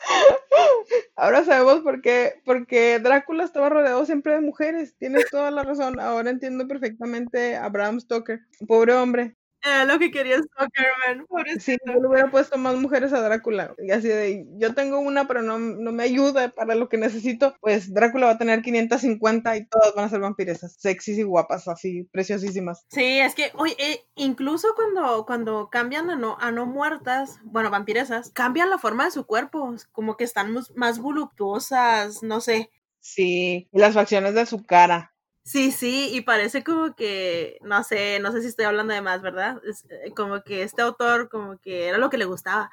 [1.15, 5.99] Ahora sabemos por qué, porque Drácula estaba rodeado siempre de mujeres, tienes toda la razón,
[5.99, 11.61] ahora entiendo perfectamente a Bram Stoker, pobre hombre, Era lo que quería Zuckerman, pobrecito.
[11.61, 13.73] Sí, yo le hubiera puesto más mujeres a Drácula.
[13.79, 17.55] Y así de, yo tengo una, pero no, no me ayuda para lo que necesito.
[17.59, 20.75] Pues Drácula va a tener 550 y todas van a ser vampiresas.
[20.79, 22.85] Sexys y guapas, así, preciosísimas.
[22.89, 27.69] Sí, es que, oye, eh, incluso cuando, cuando cambian a no, a no muertas, bueno,
[27.69, 32.69] vampiresas, cambian la forma de su cuerpo, como que están más voluptuosas, no sé.
[32.99, 35.13] Sí, y las facciones de su cara.
[35.47, 39.21] Sí, sí, y parece como que, no sé, no sé si estoy hablando de más,
[39.21, 39.61] ¿verdad?
[39.65, 42.69] Es, eh, como que este autor, como que era lo que le gustaba.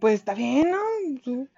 [0.00, 0.78] Pues está bien, ¿no?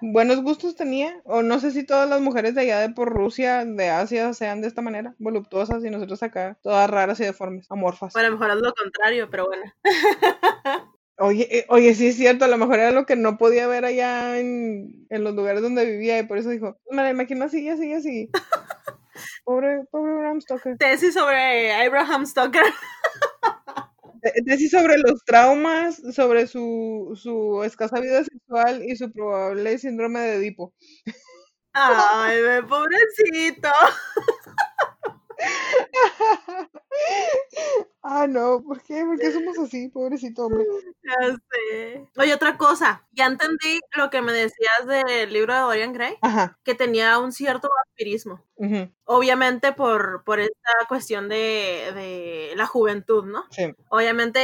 [0.02, 1.22] Buenos gustos tenía.
[1.24, 4.60] O no sé si todas las mujeres de allá de por Rusia, de Asia, sean
[4.60, 8.14] de esta manera, voluptuosas, y nosotros acá, todas raras y deformes, amorfas.
[8.14, 9.72] O a lo mejor es lo contrario, pero bueno.
[11.20, 13.84] Oye, eh, oye, sí es cierto, a lo mejor era lo que no podía ver
[13.84, 17.68] allá en, en los lugares donde vivía y por eso dijo, me la imagino así,
[17.68, 18.30] así, así.
[19.48, 20.76] Pobre, pobre Bram Stoker.
[20.76, 22.62] Tesis sobre Abraham Stoker.
[24.44, 30.34] Tesis sobre los traumas, sobre su, su escasa vida sexual y su probable síndrome de
[30.34, 30.74] Edipo.
[31.72, 33.70] Ay, ve, pobrecito.
[38.02, 39.04] Ah, no, ¿por qué?
[39.04, 40.64] ¿Por qué somos así, pobrecito hombre?
[41.02, 42.08] Ya sé.
[42.16, 46.58] Oye, otra cosa, ya entendí lo que me decías del libro de Dorian Gray, Ajá.
[46.64, 48.44] que tenía un cierto vampirismo.
[49.04, 53.44] Obviamente por, por esta cuestión de, de la juventud, ¿no?
[53.50, 53.72] Sí.
[53.88, 54.40] Obviamente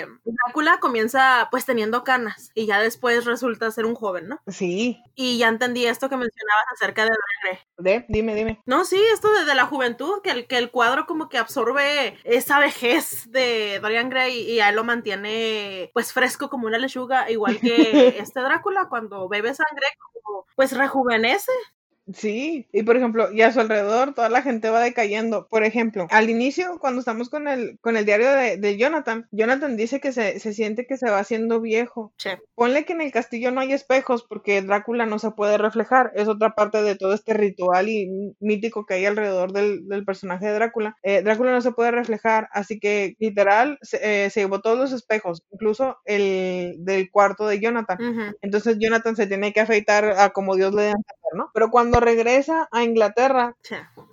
[0.00, 4.40] eh, Drácula comienza pues teniendo canas y ya después resulta ser un joven, ¿no?
[4.46, 4.98] Sí.
[5.14, 7.98] Y ya entendí esto que mencionabas acerca de Dorian Gray.
[8.00, 8.62] De, dime, dime.
[8.64, 12.18] No, sí, esto de, de la juventud, que el, que el cuadro como que absorbe
[12.24, 17.30] esa vejez de Dorian Gray y a él lo mantiene pues fresco como una lechuga,
[17.30, 19.86] igual que este Drácula cuando bebe sangre,
[20.22, 21.52] como, pues rejuvenece.
[22.12, 25.46] Sí, y por ejemplo, y a su alrededor toda la gente va decayendo.
[25.48, 29.76] Por ejemplo, al inicio, cuando estamos con el, con el diario de, de Jonathan, Jonathan
[29.76, 32.12] dice que se, se siente que se va haciendo viejo.
[32.16, 32.38] Che.
[32.56, 36.10] Ponle que en el castillo no hay espejos porque Drácula no se puede reflejar.
[36.16, 40.46] Es otra parte de todo este ritual y mítico que hay alrededor del, del personaje
[40.46, 40.96] de Drácula.
[41.04, 44.92] Eh, Drácula no se puede reflejar, así que literal se, eh, se llevó todos los
[44.92, 48.34] espejos, incluso el del cuarto de Jonathan.
[48.42, 50.92] Entonces Jonathan se tiene que afeitar a como Dios le dé
[51.34, 51.50] ¿no?
[51.54, 53.56] Pero cuando regresa a Inglaterra,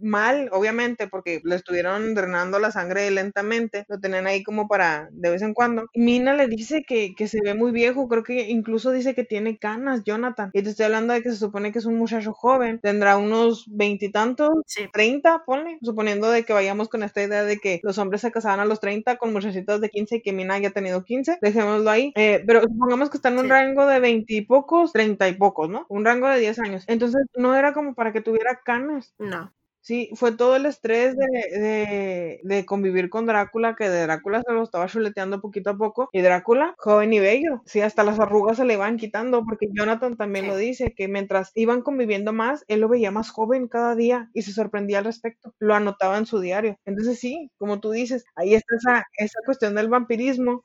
[0.02, 5.30] mal, obviamente, porque le estuvieron drenando la sangre lentamente, lo tenían ahí como para de
[5.30, 5.86] vez en cuando.
[5.96, 9.58] Mina le dice que, que se ve muy viejo, creo que incluso dice que tiene
[9.58, 10.52] canas, Jonathan.
[10.54, 13.66] Y te estoy hablando de que se supone que es un muchacho joven, tendrá unos
[13.70, 14.88] veintitantos, Sí.
[14.94, 18.60] 30, ponle, suponiendo de que vayamos con esta idea de que los hombres se casaban
[18.60, 22.12] a los 30 con muchachitas de 15 y que Mina haya tenido 15, dejémoslo ahí.
[22.16, 23.50] Eh, pero supongamos que está en un Sí.
[23.50, 25.86] rango de 20 y pocos, 30 y pocos, ¿no?
[25.90, 26.84] Un rango de 10 años.
[26.88, 29.14] Entonces no era como para que tuviera canas.
[29.18, 29.54] No.
[29.90, 31.26] Sí, fue todo el estrés de,
[31.60, 36.10] de, de convivir con Drácula, que de Drácula se lo estaba chuleteando poquito a poco,
[36.14, 40.16] y Drácula, joven y bello, sí, hasta las arrugas se le iban quitando, porque Jonathan
[40.16, 44.30] también lo dice, que mientras iban conviviendo más, él lo veía más joven cada día
[44.36, 46.78] y se sorprendía al respecto, lo anotaba en su diario.
[46.86, 50.62] Entonces sí, como tú dices, ahí está esa, esa cuestión del vampirismo,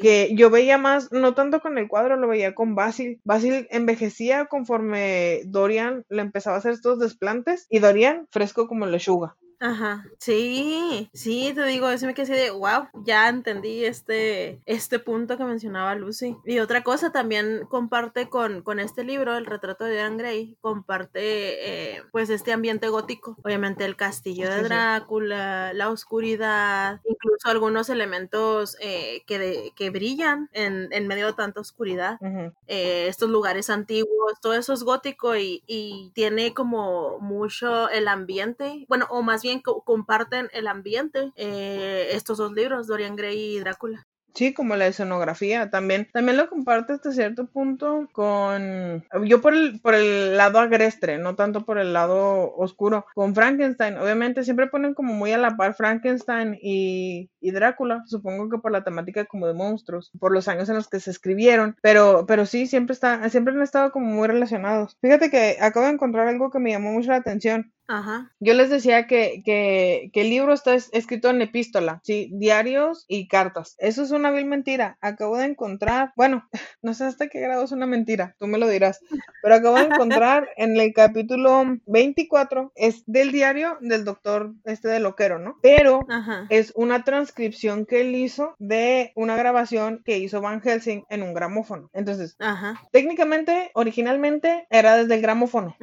[0.00, 3.20] que yo veía más, no tanto con el cuadro, lo veía con Basil.
[3.24, 9.38] Basil envejecía conforme Dorian le empezaba a hacer estos desplantes y Dorian fresco como lechuga.
[9.66, 15.38] Ajá, sí, sí, te digo, eso me quedé de, wow, ya entendí este, este punto
[15.38, 16.36] que mencionaba Lucy.
[16.44, 21.94] Y otra cosa, también comparte con, con este libro, el retrato de Dorian Gray, comparte
[21.96, 24.64] eh, pues este ambiente gótico, obviamente el castillo de.
[24.64, 31.32] Drácula, la oscuridad, incluso algunos elementos eh, que, de- que brillan en, en medio de
[31.32, 32.52] tanta oscuridad Ujú.
[32.66, 38.84] eh, estos lugares antiguos, todo eso es gótico y, y tiene como mucho el ambiente,
[38.88, 43.60] bueno, o más bien co- comparten el ambiente eh, estos dos libros, Dorian Gray y
[43.60, 44.06] Drácula.
[44.36, 46.08] Sí, como la escenografía también.
[46.12, 49.04] También lo comparte hasta cierto punto con...
[49.26, 53.06] Yo por el, por el lado agreste, no tanto por el lado oscuro.
[53.14, 58.02] Con Frankenstein, obviamente siempre ponen como muy a la par Frankenstein y, y Drácula.
[58.06, 61.12] Supongo que por la temática como de monstruos, por los años en los que se
[61.12, 61.76] escribieron.
[61.80, 64.98] Pero, pero sí, siempre, está, siempre han estado como muy relacionados.
[65.00, 67.72] Fíjate que acabo de encontrar algo que me llamó mucho la atención.
[67.86, 72.30] Ajá, Yo les decía que, que, que el libro está es- escrito en epístola, sí,
[72.32, 73.74] diarios y cartas.
[73.78, 74.96] Eso es una vil mentira.
[75.00, 76.48] Acabo de encontrar, bueno,
[76.82, 79.00] no sé hasta qué grado es una mentira, tú me lo dirás,
[79.42, 85.00] pero acabo de encontrar en el capítulo 24, es del diario del doctor este de
[85.00, 85.56] Loquero, ¿no?
[85.62, 91.04] Pero ajá, es una transcripción que él hizo de una grabación que hizo Van Helsing
[91.10, 91.90] en un gramófono.
[91.92, 95.76] Entonces, ajá, técnicamente, originalmente era desde el gramófono.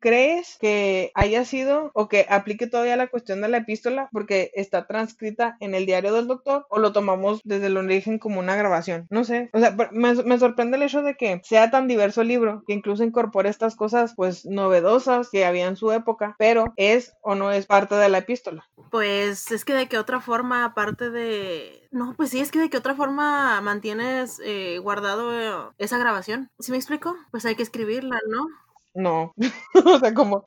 [0.00, 4.86] ¿Crees que haya sido o que aplique todavía la cuestión de la epístola porque está
[4.86, 9.06] transcrita en el diario del doctor o lo tomamos desde el origen como una grabación?
[9.10, 9.50] No sé.
[9.52, 12.72] O sea, me, me sorprende el hecho de que sea tan diverso el libro, que
[12.72, 17.52] incluso incorpore estas cosas pues novedosas que había en su época, pero es o no
[17.52, 18.66] es parte de la epístola.
[18.90, 21.88] Pues es que de qué otra forma, aparte de...
[21.90, 26.50] No, pues sí, es que de qué otra forma mantienes eh, guardado eh, esa grabación.
[26.58, 27.16] ¿Sí me explico?
[27.30, 28.46] Pues hay que escribirla, ¿no?
[28.94, 29.32] No,
[29.86, 30.44] o sea, como,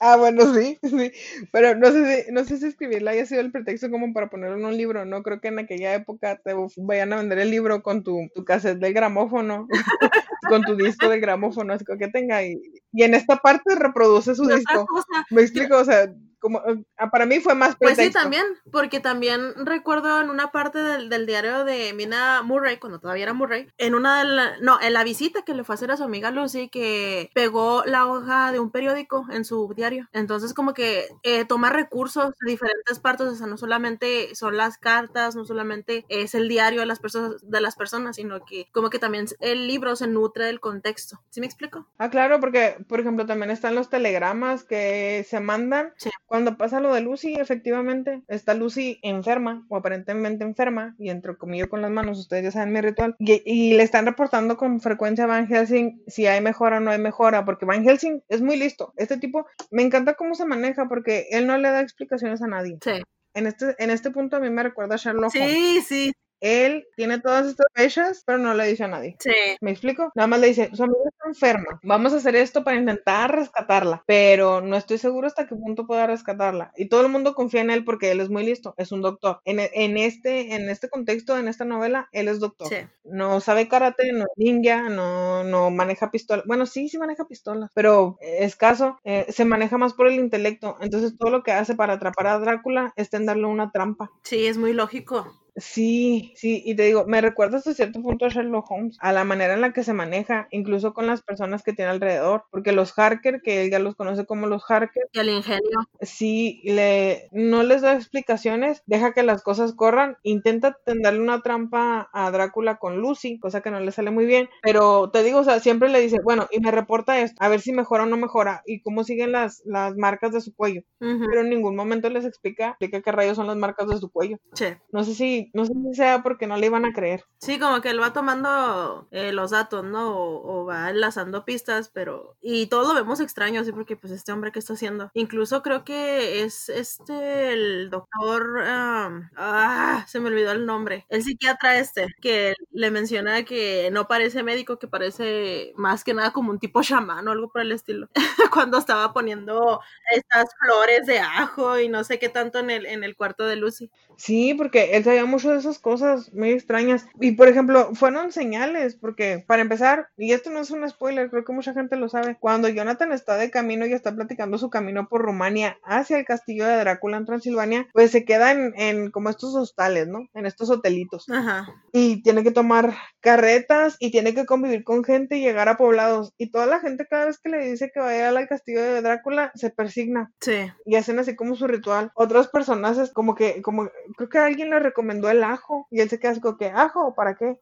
[0.00, 1.12] ah, bueno, sí, sí,
[1.52, 4.56] pero no sé si, no sé si escribirla haya sido el pretexto como para ponerlo
[4.56, 7.82] en un libro, no creo que en aquella época te vayan a vender el libro
[7.84, 9.68] con tu, tu cassette del gramófono,
[10.48, 12.60] con tu disco del gramófono, así que tenga, y,
[12.92, 16.12] y en esta parte reproduce su disco, cosa, me explico, o sea,
[16.44, 16.60] como,
[16.98, 18.18] ah, para mí fue más Pues pretexto.
[18.18, 23.00] sí, también, porque también recuerdo en una parte del, del diario de Mina Murray, cuando
[23.00, 25.76] todavía era Murray, en una de la, no, en la visita que le fue a
[25.76, 30.06] hacer a su amiga Lucy, que pegó la hoja de un periódico en su diario.
[30.12, 34.76] Entonces, como que eh, toma recursos de diferentes partes, o sea, no solamente son las
[34.76, 38.90] cartas, no solamente es el diario de las personas, de las personas, sino que como
[38.90, 41.22] que también el libro se nutre del contexto.
[41.30, 41.88] ¿Sí me explico?
[41.96, 46.10] Ah, claro, porque, por ejemplo, también están los telegramas que se mandan Sí.
[46.34, 51.68] Cuando pasa lo de Lucy, efectivamente, está Lucy enferma o aparentemente enferma y entre comillas
[51.68, 55.28] con las manos, ustedes ya saben mi ritual, y, le están reportando con frecuencia a
[55.28, 58.92] Van Helsing si hay mejora o no hay mejora, porque Van Helsing es muy listo.
[58.96, 62.78] Este tipo me encanta cómo se maneja porque él no le da explicaciones a nadie.
[62.82, 63.00] Sí.
[63.34, 65.52] En este, en este punto a mí me recuerda a Sherlock Holmes.
[65.52, 66.12] Sí, sí,
[66.44, 69.16] él tiene todas estas fechas, pero no le dice a nadie.
[69.18, 69.32] Sí.
[69.60, 70.12] ¿Me explico?
[70.14, 74.04] Nada más le dice, su amiga está enferma, vamos a hacer esto para intentar rescatarla,
[74.06, 76.72] pero no estoy seguro hasta qué punto pueda rescatarla.
[76.76, 79.40] Y todo el mundo confía en él porque él es muy listo, es un doctor.
[79.44, 82.68] En, en este, en este contexto, en esta novela, él es doctor.
[82.68, 82.76] Sí.
[83.04, 86.42] No sabe karate, no es ninja, no, no maneja pistola.
[86.46, 90.76] Bueno, sí, sí maneja pistolas, pero escaso, eh, se maneja más por el intelecto.
[90.80, 94.10] Entonces todo lo que hace para atrapar a Drácula es tenderle una trampa.
[94.22, 95.43] Sí, es muy lógico.
[95.56, 99.24] Sí, sí, y te digo, me recuerda hasta cierto punto a Sherlock Holmes, a la
[99.24, 102.98] manera en la que se maneja, incluso con las personas que tiene alrededor, porque los
[102.98, 105.60] Harker, que él ya los conoce como los Harker, y el ingenio,
[106.00, 112.10] sí, le, no les da explicaciones, deja que las cosas corran, intenta tenderle una trampa
[112.12, 115.44] a Drácula con Lucy, cosa que no le sale muy bien, pero te digo, o
[115.44, 118.16] sea, siempre le dice, bueno, y me reporta esto, a ver si mejora o no
[118.16, 122.24] mejora, y cómo siguen las, las marcas de su cuello, pero en ningún momento les
[122.24, 124.38] explica, explica qué rayos son las marcas de su cuello.
[124.54, 124.66] Sí.
[124.90, 127.24] No sé si no sé si sea porque no le iban a creer.
[127.38, 130.16] Sí, como que él va tomando eh, los datos, ¿no?
[130.16, 132.36] O, va enlazando pistas, pero...
[132.40, 135.10] Y todo lo vemos extraño, así porque pues este hombre que está haciendo.
[135.14, 138.62] Incluso creo que es este, el doctor...
[138.64, 141.06] ah, se me olvidó el nombre.
[141.08, 146.32] El psiquiatra este, que le menciona que no parece médico, que parece más que nada
[146.32, 148.08] como un tipo chamán o algo por el estilo.
[148.52, 149.80] Cuando estaba poniendo
[150.14, 153.56] estas flores de ajo y no sé qué tanto en el, en el cuarto de
[153.56, 153.90] Lucy.
[154.16, 157.06] Sí, porque él sabía mucho de esas cosas muy extrañas.
[157.20, 161.44] Y por ejemplo, fueron señales, porque para empezar, y esto no es un spoiler, creo
[161.44, 165.08] que mucha gente lo sabe, cuando Jonathan está de camino y está platicando su camino
[165.08, 169.54] por Rumania hacia el castillo de Drácula en Transilvania, pues se queda en, como estos
[169.56, 170.28] hostales, ¿no?
[170.34, 171.28] En estos hotelitos.
[171.28, 171.66] Ajá.
[171.92, 176.32] Y tiene que tomar carretas y tiene que convivir con gente y llegar a poblados.
[176.38, 178.82] Y toda la gente cada vez que le dice que va a ir al castillo
[178.82, 180.32] de Drácula se persigna.
[180.40, 180.70] Sí.
[180.86, 182.12] Y hacen así como su ritual.
[182.14, 186.08] Otras personas es como que, como, creo que alguien le recomendó el ajo y él
[186.10, 187.14] se queda así como que, ¿ajo?
[187.14, 187.60] ¿Para qué?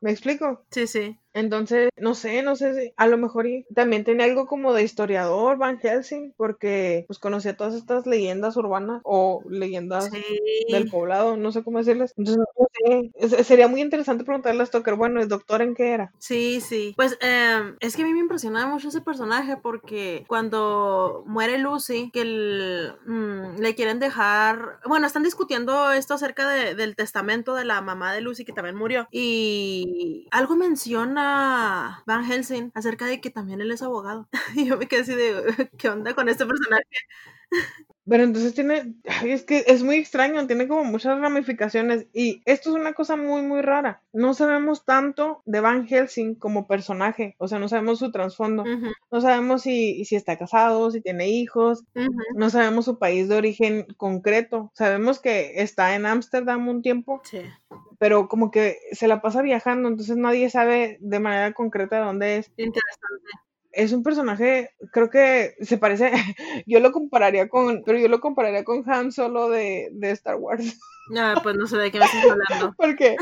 [0.00, 0.64] ¿Me explico?
[0.70, 1.18] Sí, sí.
[1.34, 5.58] Entonces, no sé, no sé si a lo mejor también tiene algo como de historiador
[5.58, 10.10] Van Helsing, porque pues conocía todas estas leyendas urbanas o leyendas
[10.70, 12.14] del poblado, no sé cómo decirles.
[12.16, 16.12] Entonces, no sé, sería muy interesante preguntarle a Stoker, bueno, ¿el doctor en qué era?
[16.18, 16.94] Sí, sí.
[16.96, 22.10] Pues em, es que a mí me impresionaba mucho ese personaje porque cuando muere Lucy,
[22.12, 22.24] que
[23.06, 28.20] mm, le quieren dejar, bueno, están discutiendo esto acerca del testamento de la mamá de
[28.20, 31.23] Lucy que también murió y algo menciona
[32.06, 34.28] Van Helsing acerca de que también él es abogado.
[34.54, 36.84] Y yo me quedé así de, ¿qué onda con este personaje?
[38.06, 38.94] Pero entonces tiene,
[39.24, 43.42] es que es muy extraño, tiene como muchas ramificaciones y esto es una cosa muy,
[43.42, 44.02] muy rara.
[44.12, 48.64] No sabemos tanto de Van Helsing como personaje, o sea, no sabemos su trasfondo,
[49.10, 51.84] no sabemos si, si está casado, si tiene hijos,
[52.36, 54.70] no sabemos su país de origen concreto.
[54.74, 57.40] Sabemos que está en Ámsterdam un tiempo, sí.
[57.98, 62.36] pero como que se la pasa viajando, entonces nadie sabe de manera concreta de dónde
[62.36, 62.52] es.
[62.56, 63.44] Interesante
[63.74, 66.12] es un personaje, creo que se parece,
[66.66, 70.78] yo lo compararía con, pero yo lo compararía con Han Solo de, de Star Wars.
[71.16, 72.74] Ah, pues no sé de qué me estás hablando.
[72.76, 73.16] ¿Por qué?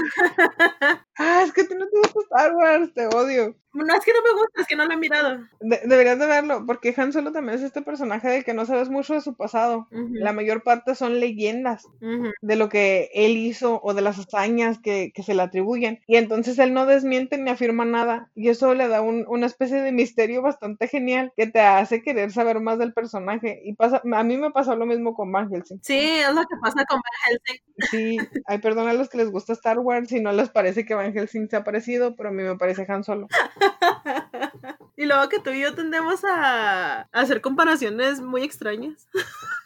[1.19, 3.57] ah, es que a ti no te gusta Star Wars, te odio.
[3.75, 5.41] No, es que no me gusta, es que no lo he mirado.
[5.61, 9.15] deberías de verlo, porque Han Solo también es este personaje del que no sabes mucho
[9.15, 9.89] de su pasado.
[9.91, 15.11] La mayor parte son leyendas de lo que él hizo o de las hazañas que,
[15.15, 16.01] que, se le atribuyen.
[16.07, 18.31] Y entonces él no desmiente ni afirma nada.
[18.35, 22.31] Y eso le da un, una especie de misterio bastante genial que te hace querer
[22.31, 23.63] saber más del personaje.
[23.65, 25.81] Y pasa, a mí me pasó lo mismo con Van Helsing.
[25.83, 27.63] Sí, es lo que pasa con Van Helsing.
[27.91, 30.95] Sí, hay perdón a los que les gusta Star Wars si no les parece que
[30.95, 33.29] Van Helsing se ha parecido, pero a mí me parece Han Solo.
[34.97, 39.09] y luego que tú y yo tendemos a hacer comparaciones muy extrañas.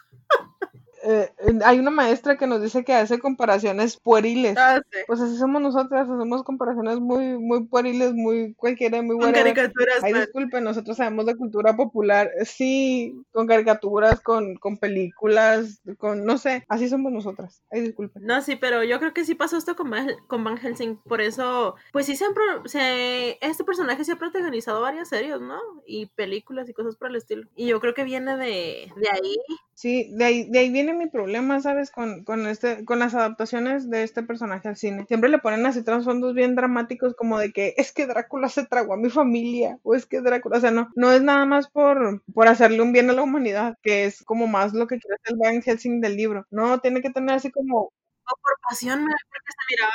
[1.09, 1.31] Eh,
[1.63, 4.57] hay una maestra que nos dice que hace comparaciones pueriles.
[4.57, 9.33] Ah, pues así somos nosotras, hacemos comparaciones muy, muy pueriles, muy cualquiera, muy buenas.
[9.33, 10.03] Con caricaturas.
[10.03, 16.37] Ay, disculpen, nosotros sabemos de cultura popular, sí, con caricaturas, con, con películas, con, no
[16.37, 17.61] sé, así somos nosotras.
[17.71, 18.25] Ay, disculpen.
[18.25, 19.91] No, sí, pero yo creo que sí pasó esto con,
[20.27, 25.07] con Van Helsing, por eso, pues sí, siempre, se, este personaje se ha protagonizado varias
[25.07, 25.59] series, ¿no?
[25.85, 27.47] Y películas y cosas por el estilo.
[27.55, 29.37] Y yo creo que viene de, de ahí.
[29.73, 31.91] Sí, de ahí, de ahí viene mi problema, ¿sabes?
[31.91, 35.05] Con, con, este, con las adaptaciones de este personaje al cine.
[35.07, 38.93] Siempre le ponen así trasfondos bien dramáticos como de que es que Drácula se tragó
[38.93, 42.21] a mi familia o es que Drácula, o sea, no, no es nada más por,
[42.33, 45.35] por hacerle un bien a la humanidad, que es como más lo que quiere hacer
[45.35, 46.45] el Van Helsing del libro.
[46.51, 47.91] No, tiene que tener así como
[48.35, 49.93] por pasión, porque se miraba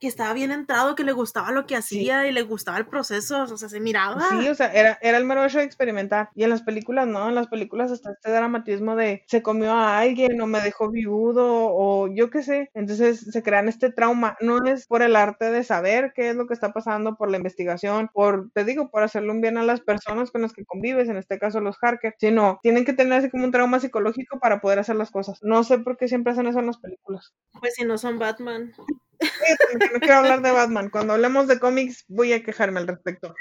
[0.00, 3.42] que estaba bien entrado, que le gustaba lo que hacía y le gustaba el proceso,
[3.42, 4.22] o sea, se miraba.
[4.30, 6.30] Sí, o sea, era, era el mero hecho de experimentar.
[6.34, 9.98] Y en las películas, no, en las películas está este dramatismo de se comió a
[9.98, 12.70] alguien o me dejó viudo o yo qué sé.
[12.74, 14.36] Entonces se crean este trauma.
[14.40, 17.36] No es por el arte de saber qué es lo que está pasando, por la
[17.36, 21.08] investigación, por, te digo, por hacerle un bien a las personas con las que convives,
[21.08, 24.60] en este caso los Harker, sino tienen que tener así como un trauma psicológico para
[24.60, 25.38] poder hacer las cosas.
[25.42, 27.32] No sé por qué siempre hacen eso en las películas.
[27.60, 28.72] Pues si no son Batman.
[28.78, 30.90] no quiero hablar de Batman.
[30.90, 33.34] Cuando hablemos de cómics voy a quejarme al respecto.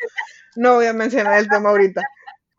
[0.55, 2.01] No voy a mencionar el tema ahorita.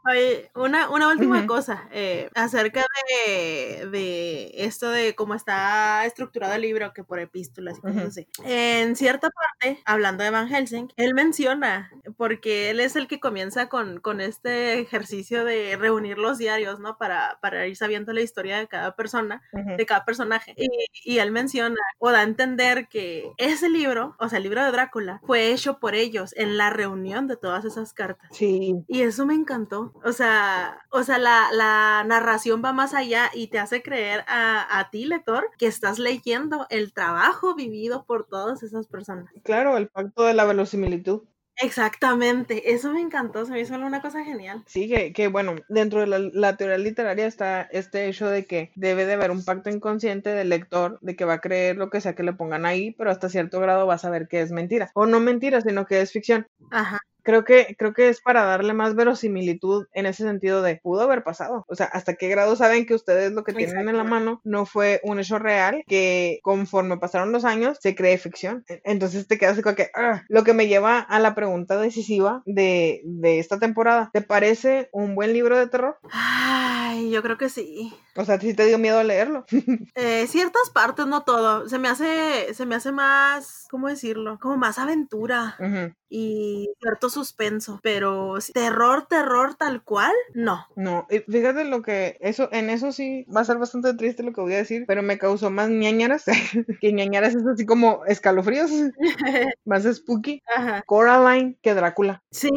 [0.07, 6.63] Oye, una, una última cosa eh, acerca de, de, esto de cómo está estructurado el
[6.63, 8.29] libro, que por epístolas y cosas así.
[8.45, 13.69] En cierta parte, hablando de Van Helsing, él menciona, porque él es el que comienza
[13.71, 16.99] con, con este ejercicio de reunir los diarios, ¿no?
[16.99, 20.55] Para, para ir sabiendo la historia de cada persona, de cada personaje.
[20.57, 20.69] Y,
[21.05, 24.71] y, él menciona, o da a entender que ese libro, o sea, el libro de
[24.71, 28.29] Drácula, fue hecho por ellos en la reunión de todas esas cartas.
[28.33, 28.75] Sí.
[28.87, 29.94] Y eso me encantó.
[30.03, 34.79] O sea, o sea, la, la narración va más allá y te hace creer a,
[34.79, 39.31] a, ti, lector, que estás leyendo el trabajo vivido por todas esas personas.
[39.43, 41.23] Claro, el pacto de la verosimilitud.
[41.57, 44.65] Exactamente, eso me encantó, se me hizo una cosa genial.
[44.67, 48.73] Sí, que, que bueno, dentro de la, la, teoría literaria está este hecho de que
[48.75, 52.01] debe de haber un pacto inconsciente del lector, de que va a creer lo que
[52.01, 54.91] sea que le pongan ahí, pero hasta cierto grado va a saber que es mentira.
[54.95, 56.49] O no mentira, sino que es ficción.
[56.73, 61.03] Ajá creo que, creo que es para darle más verosimilitud en ese sentido de pudo
[61.03, 61.65] haber pasado.
[61.69, 64.67] O sea, hasta qué grado saben que ustedes lo que tienen en la mano no
[64.67, 68.65] fue un hecho real que conforme pasaron los años se cree ficción.
[68.85, 73.01] Entonces te quedas como que, ah, lo que me lleva a la pregunta decisiva de,
[73.05, 74.11] de esta temporada.
[74.13, 75.99] ¿Te parece un buen libro de terror?
[76.13, 77.93] Ay, yo creo que sí.
[78.17, 79.45] O sea, sí te dio miedo leerlo.
[79.95, 81.69] eh, ciertas partes, no todo.
[81.69, 84.39] Se me hace, se me hace más, ¿cómo decirlo?
[84.41, 85.57] Como más aventura.
[85.59, 85.95] Uh -huh.
[86.09, 87.81] Y cierto suspenso.
[87.83, 90.67] Pero terror, terror tal cual, no.
[90.77, 94.33] No, y fíjate lo que, eso, en eso sí va a ser bastante triste lo
[94.33, 96.25] que voy a decir, pero me causó más ñañaras.
[96.81, 98.71] que ñañaras es así como escalofríos.
[99.65, 100.43] más spooky.
[100.55, 100.83] Ajá.
[100.87, 102.23] Coraline que Drácula.
[102.31, 102.51] Sí,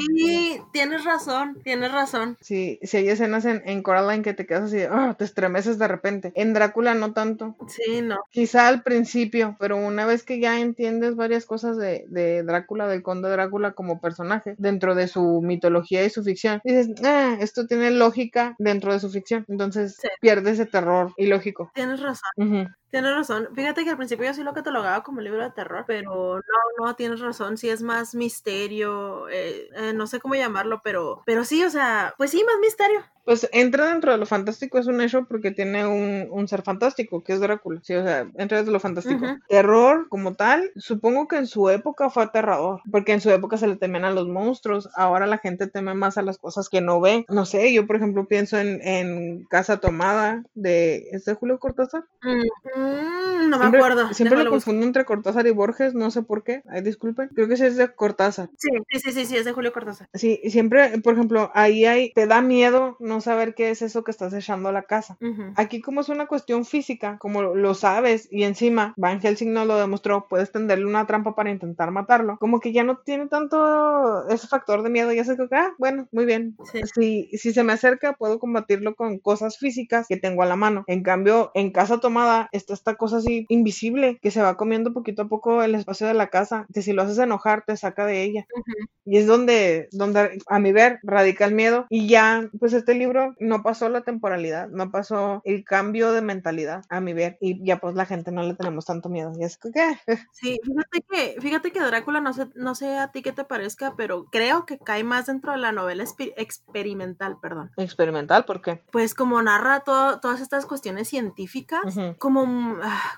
[0.71, 2.37] tienes razón, tienes razón.
[2.41, 5.87] Sí, si hay escenas en, en Coraline que te quedas así, oh, te estremeces de
[5.87, 6.31] repente.
[6.35, 7.55] En Drácula no tanto.
[7.67, 8.17] Sí, no.
[8.31, 13.01] Quizá al principio, pero una vez que ya entiendes varias cosas de, de Drácula, del
[13.01, 17.91] conde Drácula como personaje, dentro de su mitología y su ficción, dices, ah, esto tiene
[17.91, 19.45] lógica dentro de su ficción.
[19.47, 20.07] Entonces sí.
[20.19, 21.71] pierde ese terror ilógico.
[21.73, 22.31] Tienes razón.
[22.35, 22.75] Uh -huh.
[22.89, 23.49] Tienes razón.
[23.53, 26.95] Fíjate que al principio yo sí lo catalogaba como libro de terror, pero no, no,
[26.95, 27.57] tienes razón.
[27.57, 32.13] Sí es más misterio, eh, eh, no sé cómo llamarlo, pero, pero sí, o sea,
[32.17, 33.01] pues sí, más misterio.
[33.25, 37.25] Pues entra dentro de lo fantástico, es un hecho porque tiene un, un ser fantástico,
[37.25, 37.81] que es Drácula.
[37.83, 39.25] Sí, o sea, entra dentro de lo fantástico.
[39.25, 39.41] Uh -huh.
[39.49, 43.67] Terror, como tal, supongo que en su época fue aterrador, porque en su época se
[43.67, 44.89] le temían a los monstruos.
[44.95, 47.25] Ahora la gente teme más a las cosas que no ve.
[47.27, 51.09] No sé, yo por ejemplo pienso en, en Casa Tomada de.
[51.11, 52.05] ¿Es de Julio Cortázar?
[52.21, 52.76] Mm.
[52.77, 54.13] Mm, no me siempre, acuerdo.
[54.13, 56.63] Siempre lo confundo entre Cortázar y Borges, no sé por qué.
[56.69, 57.29] Ay, disculpen.
[57.33, 58.49] Creo que sí es de Cortázar.
[58.57, 60.09] Sí, sí, sí, sí, es de Julio Cortázar.
[60.13, 64.11] Sí, siempre, por ejemplo, ahí hay, te da miedo no saber qué es eso que
[64.11, 65.17] estás echando a la casa.
[65.21, 65.53] Uh -huh.
[65.55, 69.77] Aquí como es una cuestión física, como lo sabes y encima Van Helsing no lo
[69.77, 72.37] demostró, puedes tenderle una trampa para intentar matarlo.
[72.39, 76.07] Como que ya no tiene tanto ese factor de miedo, ya sé que, ah, bueno,
[76.11, 76.55] muy bien.
[76.71, 76.81] Sí.
[76.93, 80.83] Si, si se me acerca, puedo combatirlo con cosas físicas que tengo a la mano.
[80.87, 85.23] En cambio, en casa tomada está esta cosa así invisible que se va comiendo poquito
[85.23, 88.23] a poco el espacio de la casa, que si lo haces enojar te saca de
[88.23, 88.45] ella.
[88.55, 88.87] Uh -huh.
[89.05, 91.85] Y es donde, donde a mi ver radica el miedo.
[91.89, 96.83] Y ya, pues este libro no pasó la temporalidad, no pasó el cambio de mentalidad
[96.89, 97.37] a mi ver.
[97.39, 99.31] Y ya pues la gente no le tenemos tanto miedo.
[99.39, 99.97] Y es que, ¿qué?
[100.33, 103.95] Sí, fíjate que, fíjate que Drácula, no sé, no sé a ti qué te parezca,
[103.97, 106.03] pero creo que cae más dentro de la novela
[106.35, 107.71] experimental, perdón.
[107.77, 108.45] ¿Experimental?
[108.45, 108.83] ¿Por qué?
[108.91, 112.17] Pues como narra todo, todas estas cuestiones científicas, uh -huh.
[112.17, 112.45] como,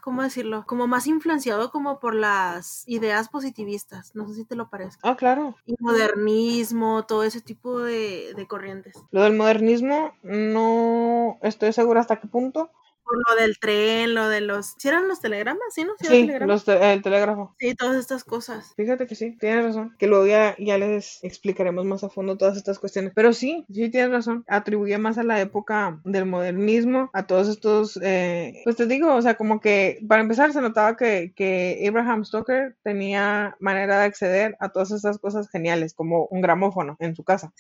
[0.02, 0.66] ¿cómo decirlo?
[0.68, 4.16] Como más influenciado como por las ideas positivistas.
[4.16, 5.10] No sé si te lo parezca.
[5.10, 5.56] Ah, claro.
[5.66, 8.96] Y modernismo, todo ese tipo de, de corrientes.
[9.12, 12.72] Lo del modernismo, no estoy segura hasta qué punto.
[13.10, 14.76] Por lo del tren, lo de los...
[14.78, 15.64] ¿Sí eran los telegramas?
[15.74, 15.94] Sí, ¿no?
[16.00, 17.56] Sí, los el telégrafo.
[17.60, 18.74] Sí, todas estas cosas.
[18.78, 19.96] Fíjate que sí, tienes razón.
[19.98, 23.14] Que luego ya, ya les explicaremos más a fondo todas estas cuestiones.
[23.16, 24.46] Pero sí, sí tienes razón.
[24.48, 28.00] Atribuye más a la época del modernismo, a todos estos...
[28.04, 32.26] Eh, pues te digo, o sea, como que para empezar se notaba que, que Abraham
[32.26, 37.24] Stoker tenía manera de acceder a todas estas cosas geniales, como un gramófono en su
[37.24, 37.52] casa,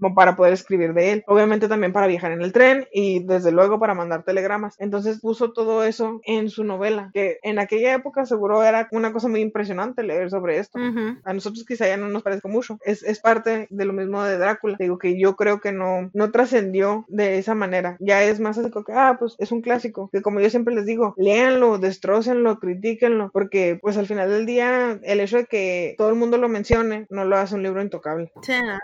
[0.00, 1.24] como para poder escribir de él.
[1.26, 4.76] Obviamente también para viajar en el tren y desde luego para mandar telegramas.
[4.78, 9.28] Entonces puso todo eso en su novela, que en aquella época seguro era una cosa
[9.28, 10.78] muy impresionante leer sobre esto.
[11.24, 12.78] A nosotros quizá ya no nos parezca mucho.
[12.84, 14.76] Es, es parte de lo mismo de Drácula.
[14.78, 17.96] Digo que yo creo que no, no trascendió de esa manera.
[18.00, 20.08] Ya es más así que, ah, pues es un clásico.
[20.12, 24.98] Que como yo siempre les digo, léanlo, destrócenlo, critíquenlo, porque pues al final del día
[25.02, 28.32] el hecho de que todo el mundo lo mencione no lo hace un libro intocable.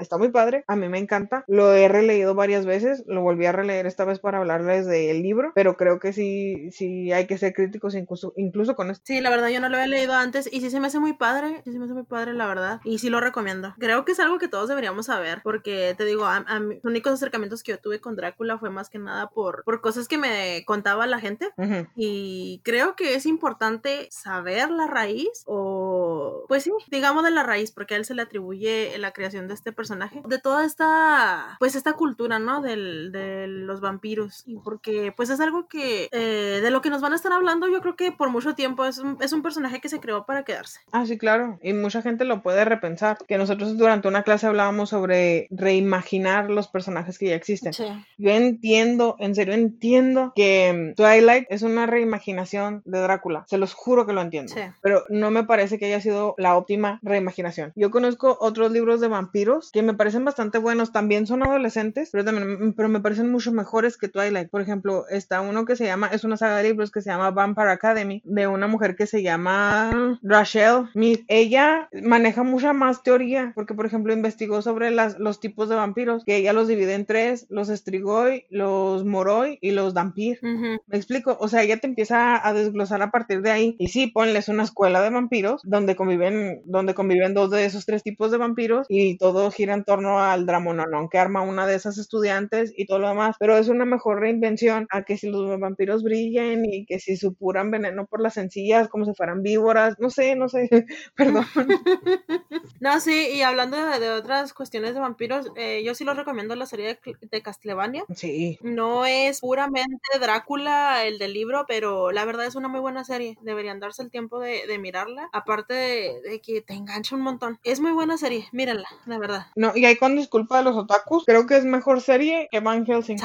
[0.01, 1.45] Está muy padre, a mí me encanta.
[1.47, 5.53] Lo he releído varias veces, lo volví a releer esta vez para hablarles del libro,
[5.55, 9.05] pero creo que sí, sí hay que ser críticos incluso, incluso con esto.
[9.07, 11.13] Sí, la verdad yo no lo he leído antes y sí se me hace muy
[11.13, 13.75] padre, sí se me hace muy padre la verdad y sí lo recomiendo.
[13.79, 17.63] Creo que es algo que todos deberíamos saber porque te digo, a, los únicos acercamientos
[17.63, 21.07] que yo tuve con Drácula fue más que nada por, por cosas que me contaba
[21.07, 21.51] la gente
[21.95, 27.73] y creo que es importante saber la raíz o pues sí, digamos de la raíz
[27.73, 31.75] porque a él se le atribuye la creación de este personaje, de toda esta pues
[31.75, 32.61] esta cultura, ¿no?
[32.61, 37.01] Del, de los vampiros y porque pues es algo que eh, de lo que nos
[37.01, 39.80] van a estar hablando yo creo que por mucho tiempo es un, es un personaje
[39.80, 40.80] que se creó para quedarse.
[40.93, 44.91] Ah, sí, claro, y mucha gente lo puede repensar, que nosotros durante una clase hablábamos
[44.91, 47.72] sobre reimaginar los personajes que ya existen.
[48.18, 54.07] Yo entiendo, en serio entiendo que Twilight es una reimaginación de Drácula, se los juro
[54.07, 57.72] que lo entiendo, pero no me parece que haya sido la óptima reimaginación.
[57.76, 62.24] Yo conozco otros libros de vampiros que me parecen bastante buenos, también son adolescentes, pero
[62.24, 64.51] también pero me parecen mucho mejores que Twilight.
[64.51, 67.31] Por ejemplo, está uno que se llama, es una saga de libros que se llama
[67.31, 71.24] Vampire Academy, de una mujer que se llama Rachel Smith.
[71.28, 76.24] Ella maneja mucha más teoría, porque por ejemplo investigó sobre las, los tipos de vampiros,
[76.24, 80.39] que ella los divide en tres, los Strigoi, los Moroi y los Dampir.
[80.43, 83.76] Me explico, o sea, ella te empieza a desglosar a partir de ahí.
[83.78, 88.03] Y sí, ponles una escuela de vampiros donde conviven, donde conviven dos de esos tres
[88.03, 91.99] tipos de vampiros y todo gira en torno al Dramononón que arma una de esas
[91.99, 93.37] estudiantes y todo lo demás.
[93.39, 97.71] Pero es una mejor reinvención a que si los vampiros brillen y que si supuran
[97.71, 99.97] veneno por las sencillas como si fueran víboras.
[99.99, 100.69] No sé, no sé,
[101.17, 101.47] perdón.
[102.81, 106.67] no, sí, y hablando de, otras cuestiones de vampiros, eh, yo sí lo recomiendo la
[106.67, 108.05] serie de, de Castlevania.
[108.15, 108.59] Sí.
[108.63, 113.37] No es puramente Drácula el del libro, pero la verdad es una muy buena serie.
[113.43, 115.29] Deberían darse el tiempo de, mirarla.
[115.33, 117.59] Aparte de, que te engancha un montón.
[117.65, 119.47] Es muy buena serie, mírenla, la verdad.
[119.57, 122.87] No, y ahí con disculpa de los otakus, creo que es mejor serie que Van
[122.87, 123.19] Helsing.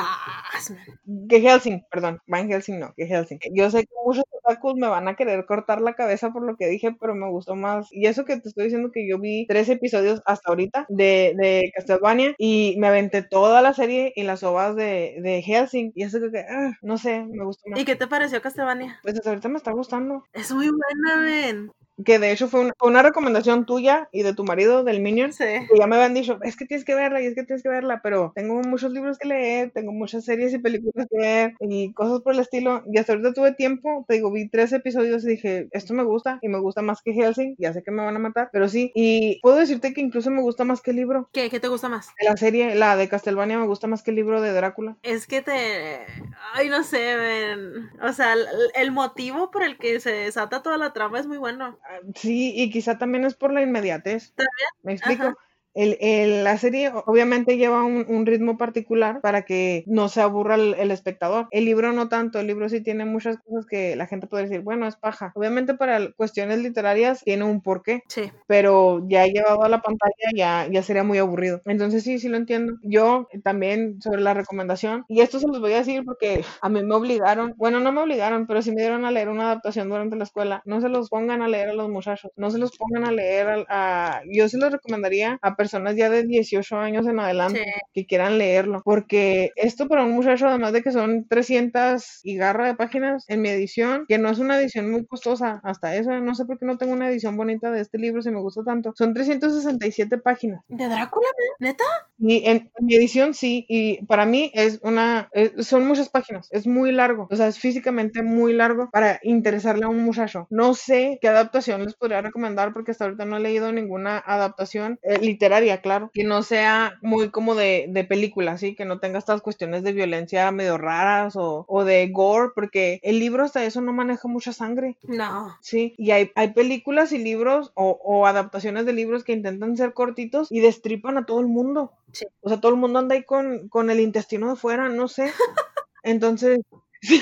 [1.29, 2.21] que Helsing, perdón.
[2.27, 3.39] Van Helsing no, que Helsing.
[3.53, 6.67] Yo sé que muchos otakus me van a querer cortar la cabeza por lo que
[6.67, 7.87] dije, pero me gustó más.
[7.91, 11.71] Y eso que te estoy diciendo que yo vi tres episodios hasta ahorita de, de
[11.75, 15.91] Castlevania y me aventé toda la serie y las ovas de, de Helsing.
[15.95, 17.79] Y eso que, ah, no sé, me gustó más.
[17.79, 18.99] ¿Y qué te pareció Castlevania?
[19.03, 20.23] Pues hasta ahorita me está gustando.
[20.33, 21.71] Es muy buena, ven
[22.03, 25.43] que de hecho fue una, recomendación tuya y de tu marido, del Minion, sí.
[25.43, 27.69] que ya me habían dicho, es que tienes que verla y es que tienes que
[27.69, 31.93] verla, pero tengo muchos libros que leer, tengo muchas series y películas que ver y
[31.93, 35.29] cosas por el estilo, y hasta ahorita tuve tiempo, te digo, vi tres episodios y
[35.29, 38.15] dije, esto me gusta y me gusta más que Helsing, ya sé que me van
[38.15, 41.29] a matar, pero sí, y puedo decirte que incluso me gusta más que el libro.
[41.31, 41.49] ¿Qué?
[41.49, 42.09] ¿Qué te gusta más?
[42.21, 44.97] La serie, la de Castlevania, me gusta más que el libro de Drácula.
[45.03, 46.05] Es que te...
[46.53, 47.89] Ay, no sé, ven.
[48.01, 51.37] o sea, el, el motivo por el que se desata toda la trama es muy
[51.37, 51.77] bueno.
[51.87, 54.33] Ah, sí, y quizá también es por la inmediatez.
[54.81, 55.37] ¿Me explico?
[55.75, 61.47] El, la serie obviamente lleva un, ritmo particular para que no se aburra el, espectador.
[61.51, 64.61] El libro no tanto, el libro sí tiene muchas cosas que la gente puede decir,
[64.61, 65.31] bueno, es paja.
[65.35, 68.31] Obviamente para cuestiones literarias tiene un porqué, sí.
[68.47, 71.61] pero ya llevado a la pantalla ya, ya sería muy aburrido.
[71.65, 72.77] Entonces sí, sí lo entiendo.
[72.81, 76.83] Yo también sobre la recomendación, y esto se los voy a decir porque a mí
[76.83, 80.15] me obligaron, bueno, no me obligaron, pero sí me dieron a leer una adaptación durante
[80.15, 80.61] la escuela.
[80.65, 83.65] No se los pongan a leer a los muchachos, no se los pongan a leer
[83.69, 84.21] a...
[84.31, 85.64] yo sí los recomendaría a personas
[85.95, 90.73] ya de 18 años en adelante que quieran leerlo, porque esto para un muchacho, además
[90.73, 94.59] de que son 300 y garra de páginas en mi edición, que no es una
[94.59, 97.81] edición muy costosa, hasta eso, no sé por qué no tengo una edición bonita de
[97.81, 100.61] este libro si me gusta tanto, son 367 páginas.
[100.67, 101.27] ¿De Drácula,
[101.59, 101.83] neta?
[102.17, 106.91] Y en, mi edición sí, y para mí es una, son muchas páginas, es muy
[106.91, 110.47] largo, o sea, es físicamente muy largo para interesarle a un muchacho.
[110.49, 114.99] No sé qué adaptación les podría recomendar porque hasta ahorita no he leído ninguna adaptación
[115.03, 118.75] eh, literal literaria, claro, que no sea muy como de, de película, ¿sí?
[118.75, 123.19] Que no tenga estas cuestiones de violencia medio raras o, o de gore, porque el
[123.19, 124.97] libro hasta eso no maneja mucha sangre.
[125.03, 125.57] No.
[125.61, 129.93] Sí, y hay, hay películas y libros o, o adaptaciones de libros que intentan ser
[129.93, 131.91] cortitos y destripan a todo el mundo.
[132.11, 132.25] Sí.
[132.41, 135.31] O sea, todo el mundo anda ahí con, con el intestino de fuera, no sé.
[136.03, 136.59] Entonces,
[137.05, 137.21] sí,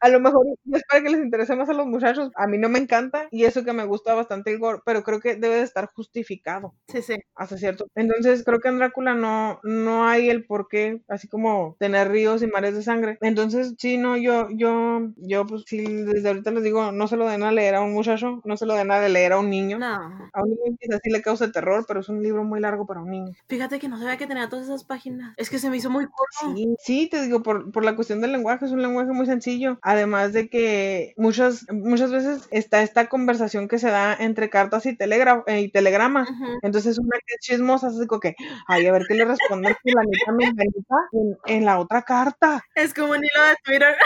[0.00, 2.30] a lo mejor es para que les interese más a los muchachos.
[2.36, 5.20] A mí no me encanta y eso que me gusta bastante el gore, pero creo
[5.20, 7.16] que debe de estar justificado Sí, sí.
[7.34, 7.86] hasta cierto.
[7.94, 12.42] Entonces, creo que en Drácula no, no hay el por qué, así como tener ríos
[12.42, 13.18] y mares de sangre.
[13.20, 17.26] Entonces, sí, no, yo, yo, yo, pues sí, desde ahorita les digo, no se lo
[17.28, 19.78] den a leer a un muchacho, no se lo den a leer a un niño.
[19.78, 19.86] No.
[20.32, 23.00] A un niño quizás sí le causa terror, pero es un libro muy largo para
[23.00, 23.32] un niño.
[23.48, 25.34] Fíjate que no sabía que tenía todas esas páginas.
[25.36, 26.56] Es que se me hizo muy corto.
[26.56, 29.78] Sí, sí, te digo, por, por la cuestión del lenguaje, es un lenguaje muy sencillo.
[29.82, 34.96] Además de que muchas, muchas veces está esta conversación que se da entre cartas y,
[34.96, 36.28] telegra eh, y telegramas.
[36.30, 36.58] Ujú.
[36.62, 38.34] Entonces una que es chismosa, así como que,
[38.68, 42.62] ay, a ver qué le responde fulanita menganita en, en la otra carta.
[42.74, 43.96] Es como un hilo de Twitter.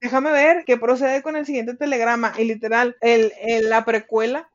[0.00, 2.32] Déjame ver qué procede con el siguiente telegrama.
[2.38, 4.48] Y literal, el, el- la precuela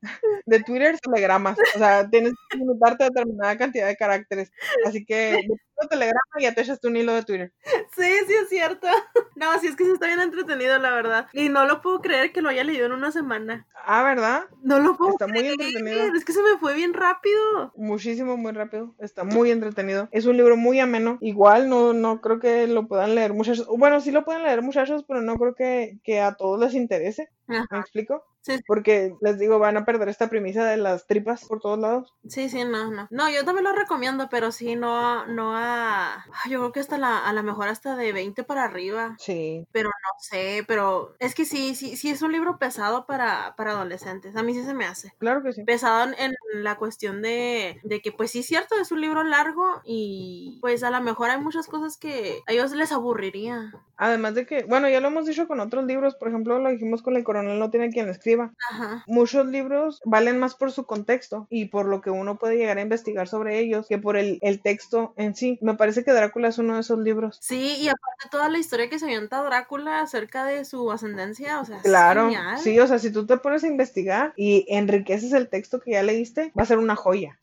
[0.46, 1.58] de Twitter es telegramas.
[1.76, 4.52] O sea, tienes que limitarte a determinada cantidad de caracteres.
[4.86, 5.48] Así que
[5.88, 7.54] telegrama echas un hilo de Twitter.
[7.96, 8.88] Sí, sí es cierto.
[9.38, 11.28] No, sí es que sí está bien entretenido, la verdad.
[11.32, 13.68] Y no lo puedo creer que lo haya leído en una semana.
[13.86, 14.46] Ah, ¿verdad?
[14.64, 15.52] No lo puedo Está muy creer.
[15.60, 16.16] entretenido.
[16.16, 17.72] Es que se me fue bien rápido.
[17.76, 18.96] Muchísimo, muy rápido.
[18.98, 20.10] Está muy entretenido.
[20.12, 21.20] Es un libro muy ameno.
[21.22, 23.68] Igual no, no creo que lo puedan leer muchachos.
[23.78, 27.30] Bueno, sí lo pueden leer muchachos, pero no creo que, que a todos les interese.
[27.48, 28.24] ¿Me explico?
[28.42, 28.64] Sí, sí.
[28.66, 32.14] Porque les digo, van a perder esta premisa de las tripas por todos lados.
[32.30, 33.08] Sí, sí, no, no.
[33.10, 36.26] No, yo también lo recomiendo, pero sí, no, no a...
[36.50, 39.18] Yo creo que hasta la, a lo mejor hasta de 20 para arriba.
[39.20, 39.66] Sí.
[39.74, 43.72] Pero no sé, pero es que sí, sí, sí es un libro pesado para, para
[43.72, 44.36] adolescentes.
[44.38, 45.14] A mí sí se me hace.
[45.18, 45.64] Claro que sí.
[45.66, 49.82] Pesado en, la cuestión de, de que pues sí es cierto, es un libro largo
[49.84, 53.74] y pues a lo mejor hay muchas cosas que a ellos les aburriría.
[53.98, 57.02] Además de que, bueno, ya lo hemos dicho con otros libros, por ejemplo, lo dijimos
[57.02, 58.54] con El coronel no tiene quien escriba.
[58.72, 59.04] Ajá.
[59.08, 62.82] Muchos libros valen más por su contexto y por lo que uno puede llegar a
[62.82, 65.58] investigar sobre ellos que por el, el texto en sí.
[65.62, 67.38] Me parece que Drácula es uno de esos libros.
[67.42, 71.66] Sí, y aparte toda la historia que se avienta Drácula acerca de su ascendencia, o
[71.66, 72.58] sea, Claro, genial.
[72.60, 76.04] sí, o sea, si tú te pones a investigar y enriqueces el texto que ya
[76.04, 77.40] leíste, va a ser una joya.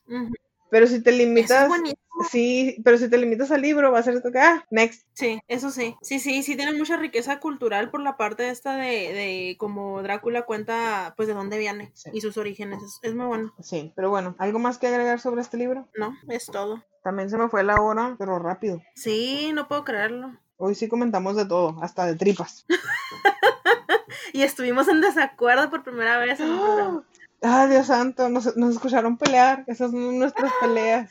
[0.71, 1.99] Pero si te es limitas, buenísimo.
[2.31, 5.07] sí, pero si te limitas al libro, va a ser ah, next.
[5.13, 5.95] Sí, eso sí.
[6.03, 10.43] Sí, sí, sí tiene mucha riqueza cultural por la parte esta de, de como Drácula
[10.43, 12.11] cuenta pues de dónde viene Sí.
[12.13, 12.83] y sus orígenes.
[12.83, 13.53] Es, es muy bueno.
[13.61, 15.89] Sí, pero bueno, ¿algo más que agregar sobre este libro?
[15.97, 16.83] No, es todo.
[17.03, 18.81] También se me fue la hora, pero rápido.
[18.95, 20.39] Sí, no puedo creerlo.
[20.57, 22.65] Hoy sí comentamos de todo, hasta de tripas.
[24.33, 27.05] Y estuvimos en desacuerdo por primera vez en programa.
[27.47, 29.65] Ah, Dios santo, nos, nos escucharon pelear.
[29.67, 31.11] Esas son nuestras peleas.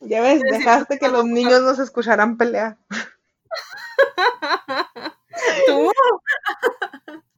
[0.00, 2.76] Ya ves, dejaste que los niños nos escucharan pelear.
[5.66, 5.92] Tú,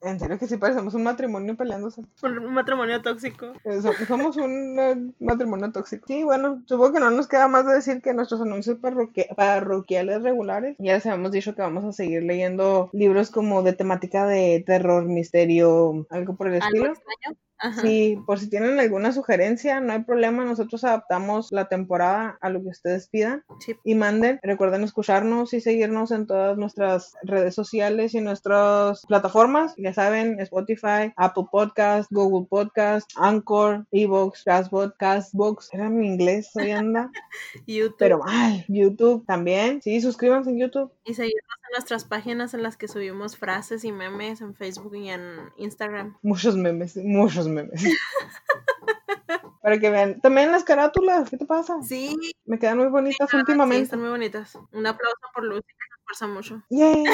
[0.02, 2.02] En serio que sí parecemos un matrimonio peleándose.
[2.22, 3.52] un matrimonio tóxico.
[3.82, 6.06] So- Somos un eh, matrimonio tóxico.
[6.06, 10.22] Sí, bueno, supongo que no nos queda más de decir que nuestros anuncios parroquia- parroquiales
[10.22, 10.76] regulares.
[10.78, 15.04] Ya les habíamos dicho que vamos a seguir leyendo libros como de temática de terror,
[15.04, 16.86] misterio, algo por el Algo estilo.
[16.92, 17.36] extraño.
[17.60, 17.80] Ajá.
[17.82, 20.44] Sí, por si tienen alguna sugerencia, no hay problema.
[20.44, 23.76] Nosotros adaptamos la temporada a lo que ustedes pidan Sí.
[23.84, 24.40] y manden.
[24.42, 29.74] Recuerden escucharnos y seguirnos en todas nuestras redes sociales y nuestras plataformas.
[29.76, 35.68] Ya saben, Spotify, Apple Podcast, Google Podcast, Anchor, Evox, Castbot, Castbox.
[35.72, 37.10] Era mi inglés, hoy anda.
[37.66, 37.96] YouTube.
[37.98, 38.64] Pero mal.
[38.68, 39.82] YouTube también.
[39.82, 40.90] Sí, suscríbanse en YouTube.
[41.04, 45.10] Y seguirnos en nuestras páginas en las que subimos frases y memes en Facebook y
[45.10, 45.22] en
[45.58, 46.16] Instagram.
[46.22, 47.49] Muchos memes, muchos memes.
[49.62, 50.20] Para que vean.
[50.20, 51.76] También las carátulas, ¿qué te pasa?
[51.82, 53.84] Sí, Me quedan muy bonitas sí, últimamente.
[53.84, 54.56] están muy bonitas.
[54.72, 56.62] Un aplauso por Lucy, que se esfuerza mucho.
[56.70, 57.04] ¡Yay!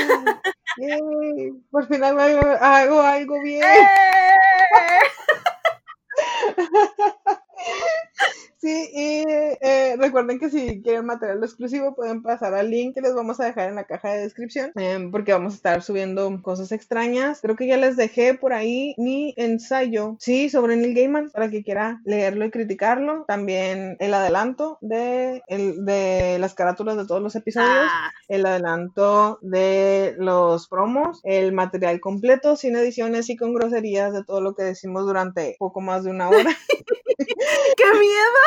[0.78, 1.52] ¡Yay!
[1.70, 3.64] Por fin hago, hago algo bien.
[8.58, 13.14] Sí, y eh, recuerden que si quieren material exclusivo pueden pasar al link que les
[13.14, 16.72] vamos a dejar en la caja de descripción em, porque vamos a estar subiendo cosas
[16.72, 17.40] extrañas.
[17.42, 21.62] Creo que ya les dejé por ahí mi ensayo, sí, sobre Neil Gaiman para que
[21.62, 23.24] quiera leerlo y criticarlo.
[23.26, 29.38] También el adelanto de, el, de las carátulas de todos los episodios Ah, el adelanto
[29.42, 34.64] de los promos, el material completo, sin ediciones y con groserías de todo lo que
[34.64, 36.50] decimos durante poco más de una hora.
[37.76, 38.40] ¡Qué miedo!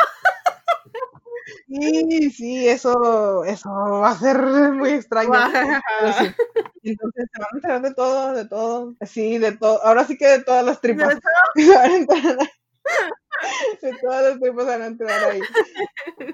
[1.68, 4.38] Y sí, eso, eso va a ser
[4.72, 5.30] muy extraño.
[5.52, 6.34] pero sí.
[6.82, 9.84] Entonces se van a enterar de todo, de todo, sí, de todo.
[9.84, 11.18] Ahora sí que de todas las tripas.
[11.54, 12.38] Se enterar
[13.80, 15.40] De todos los tiempos van a entrar ahí.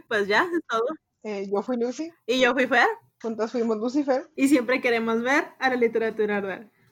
[0.09, 0.87] Pues ya, es todo.
[1.23, 2.11] Eh, yo fui Lucy.
[2.27, 2.87] Y yo fui Fer.
[3.21, 4.29] Juntos fuimos Lucifer.
[4.37, 6.67] Y siempre queremos ver a la literatura verdad.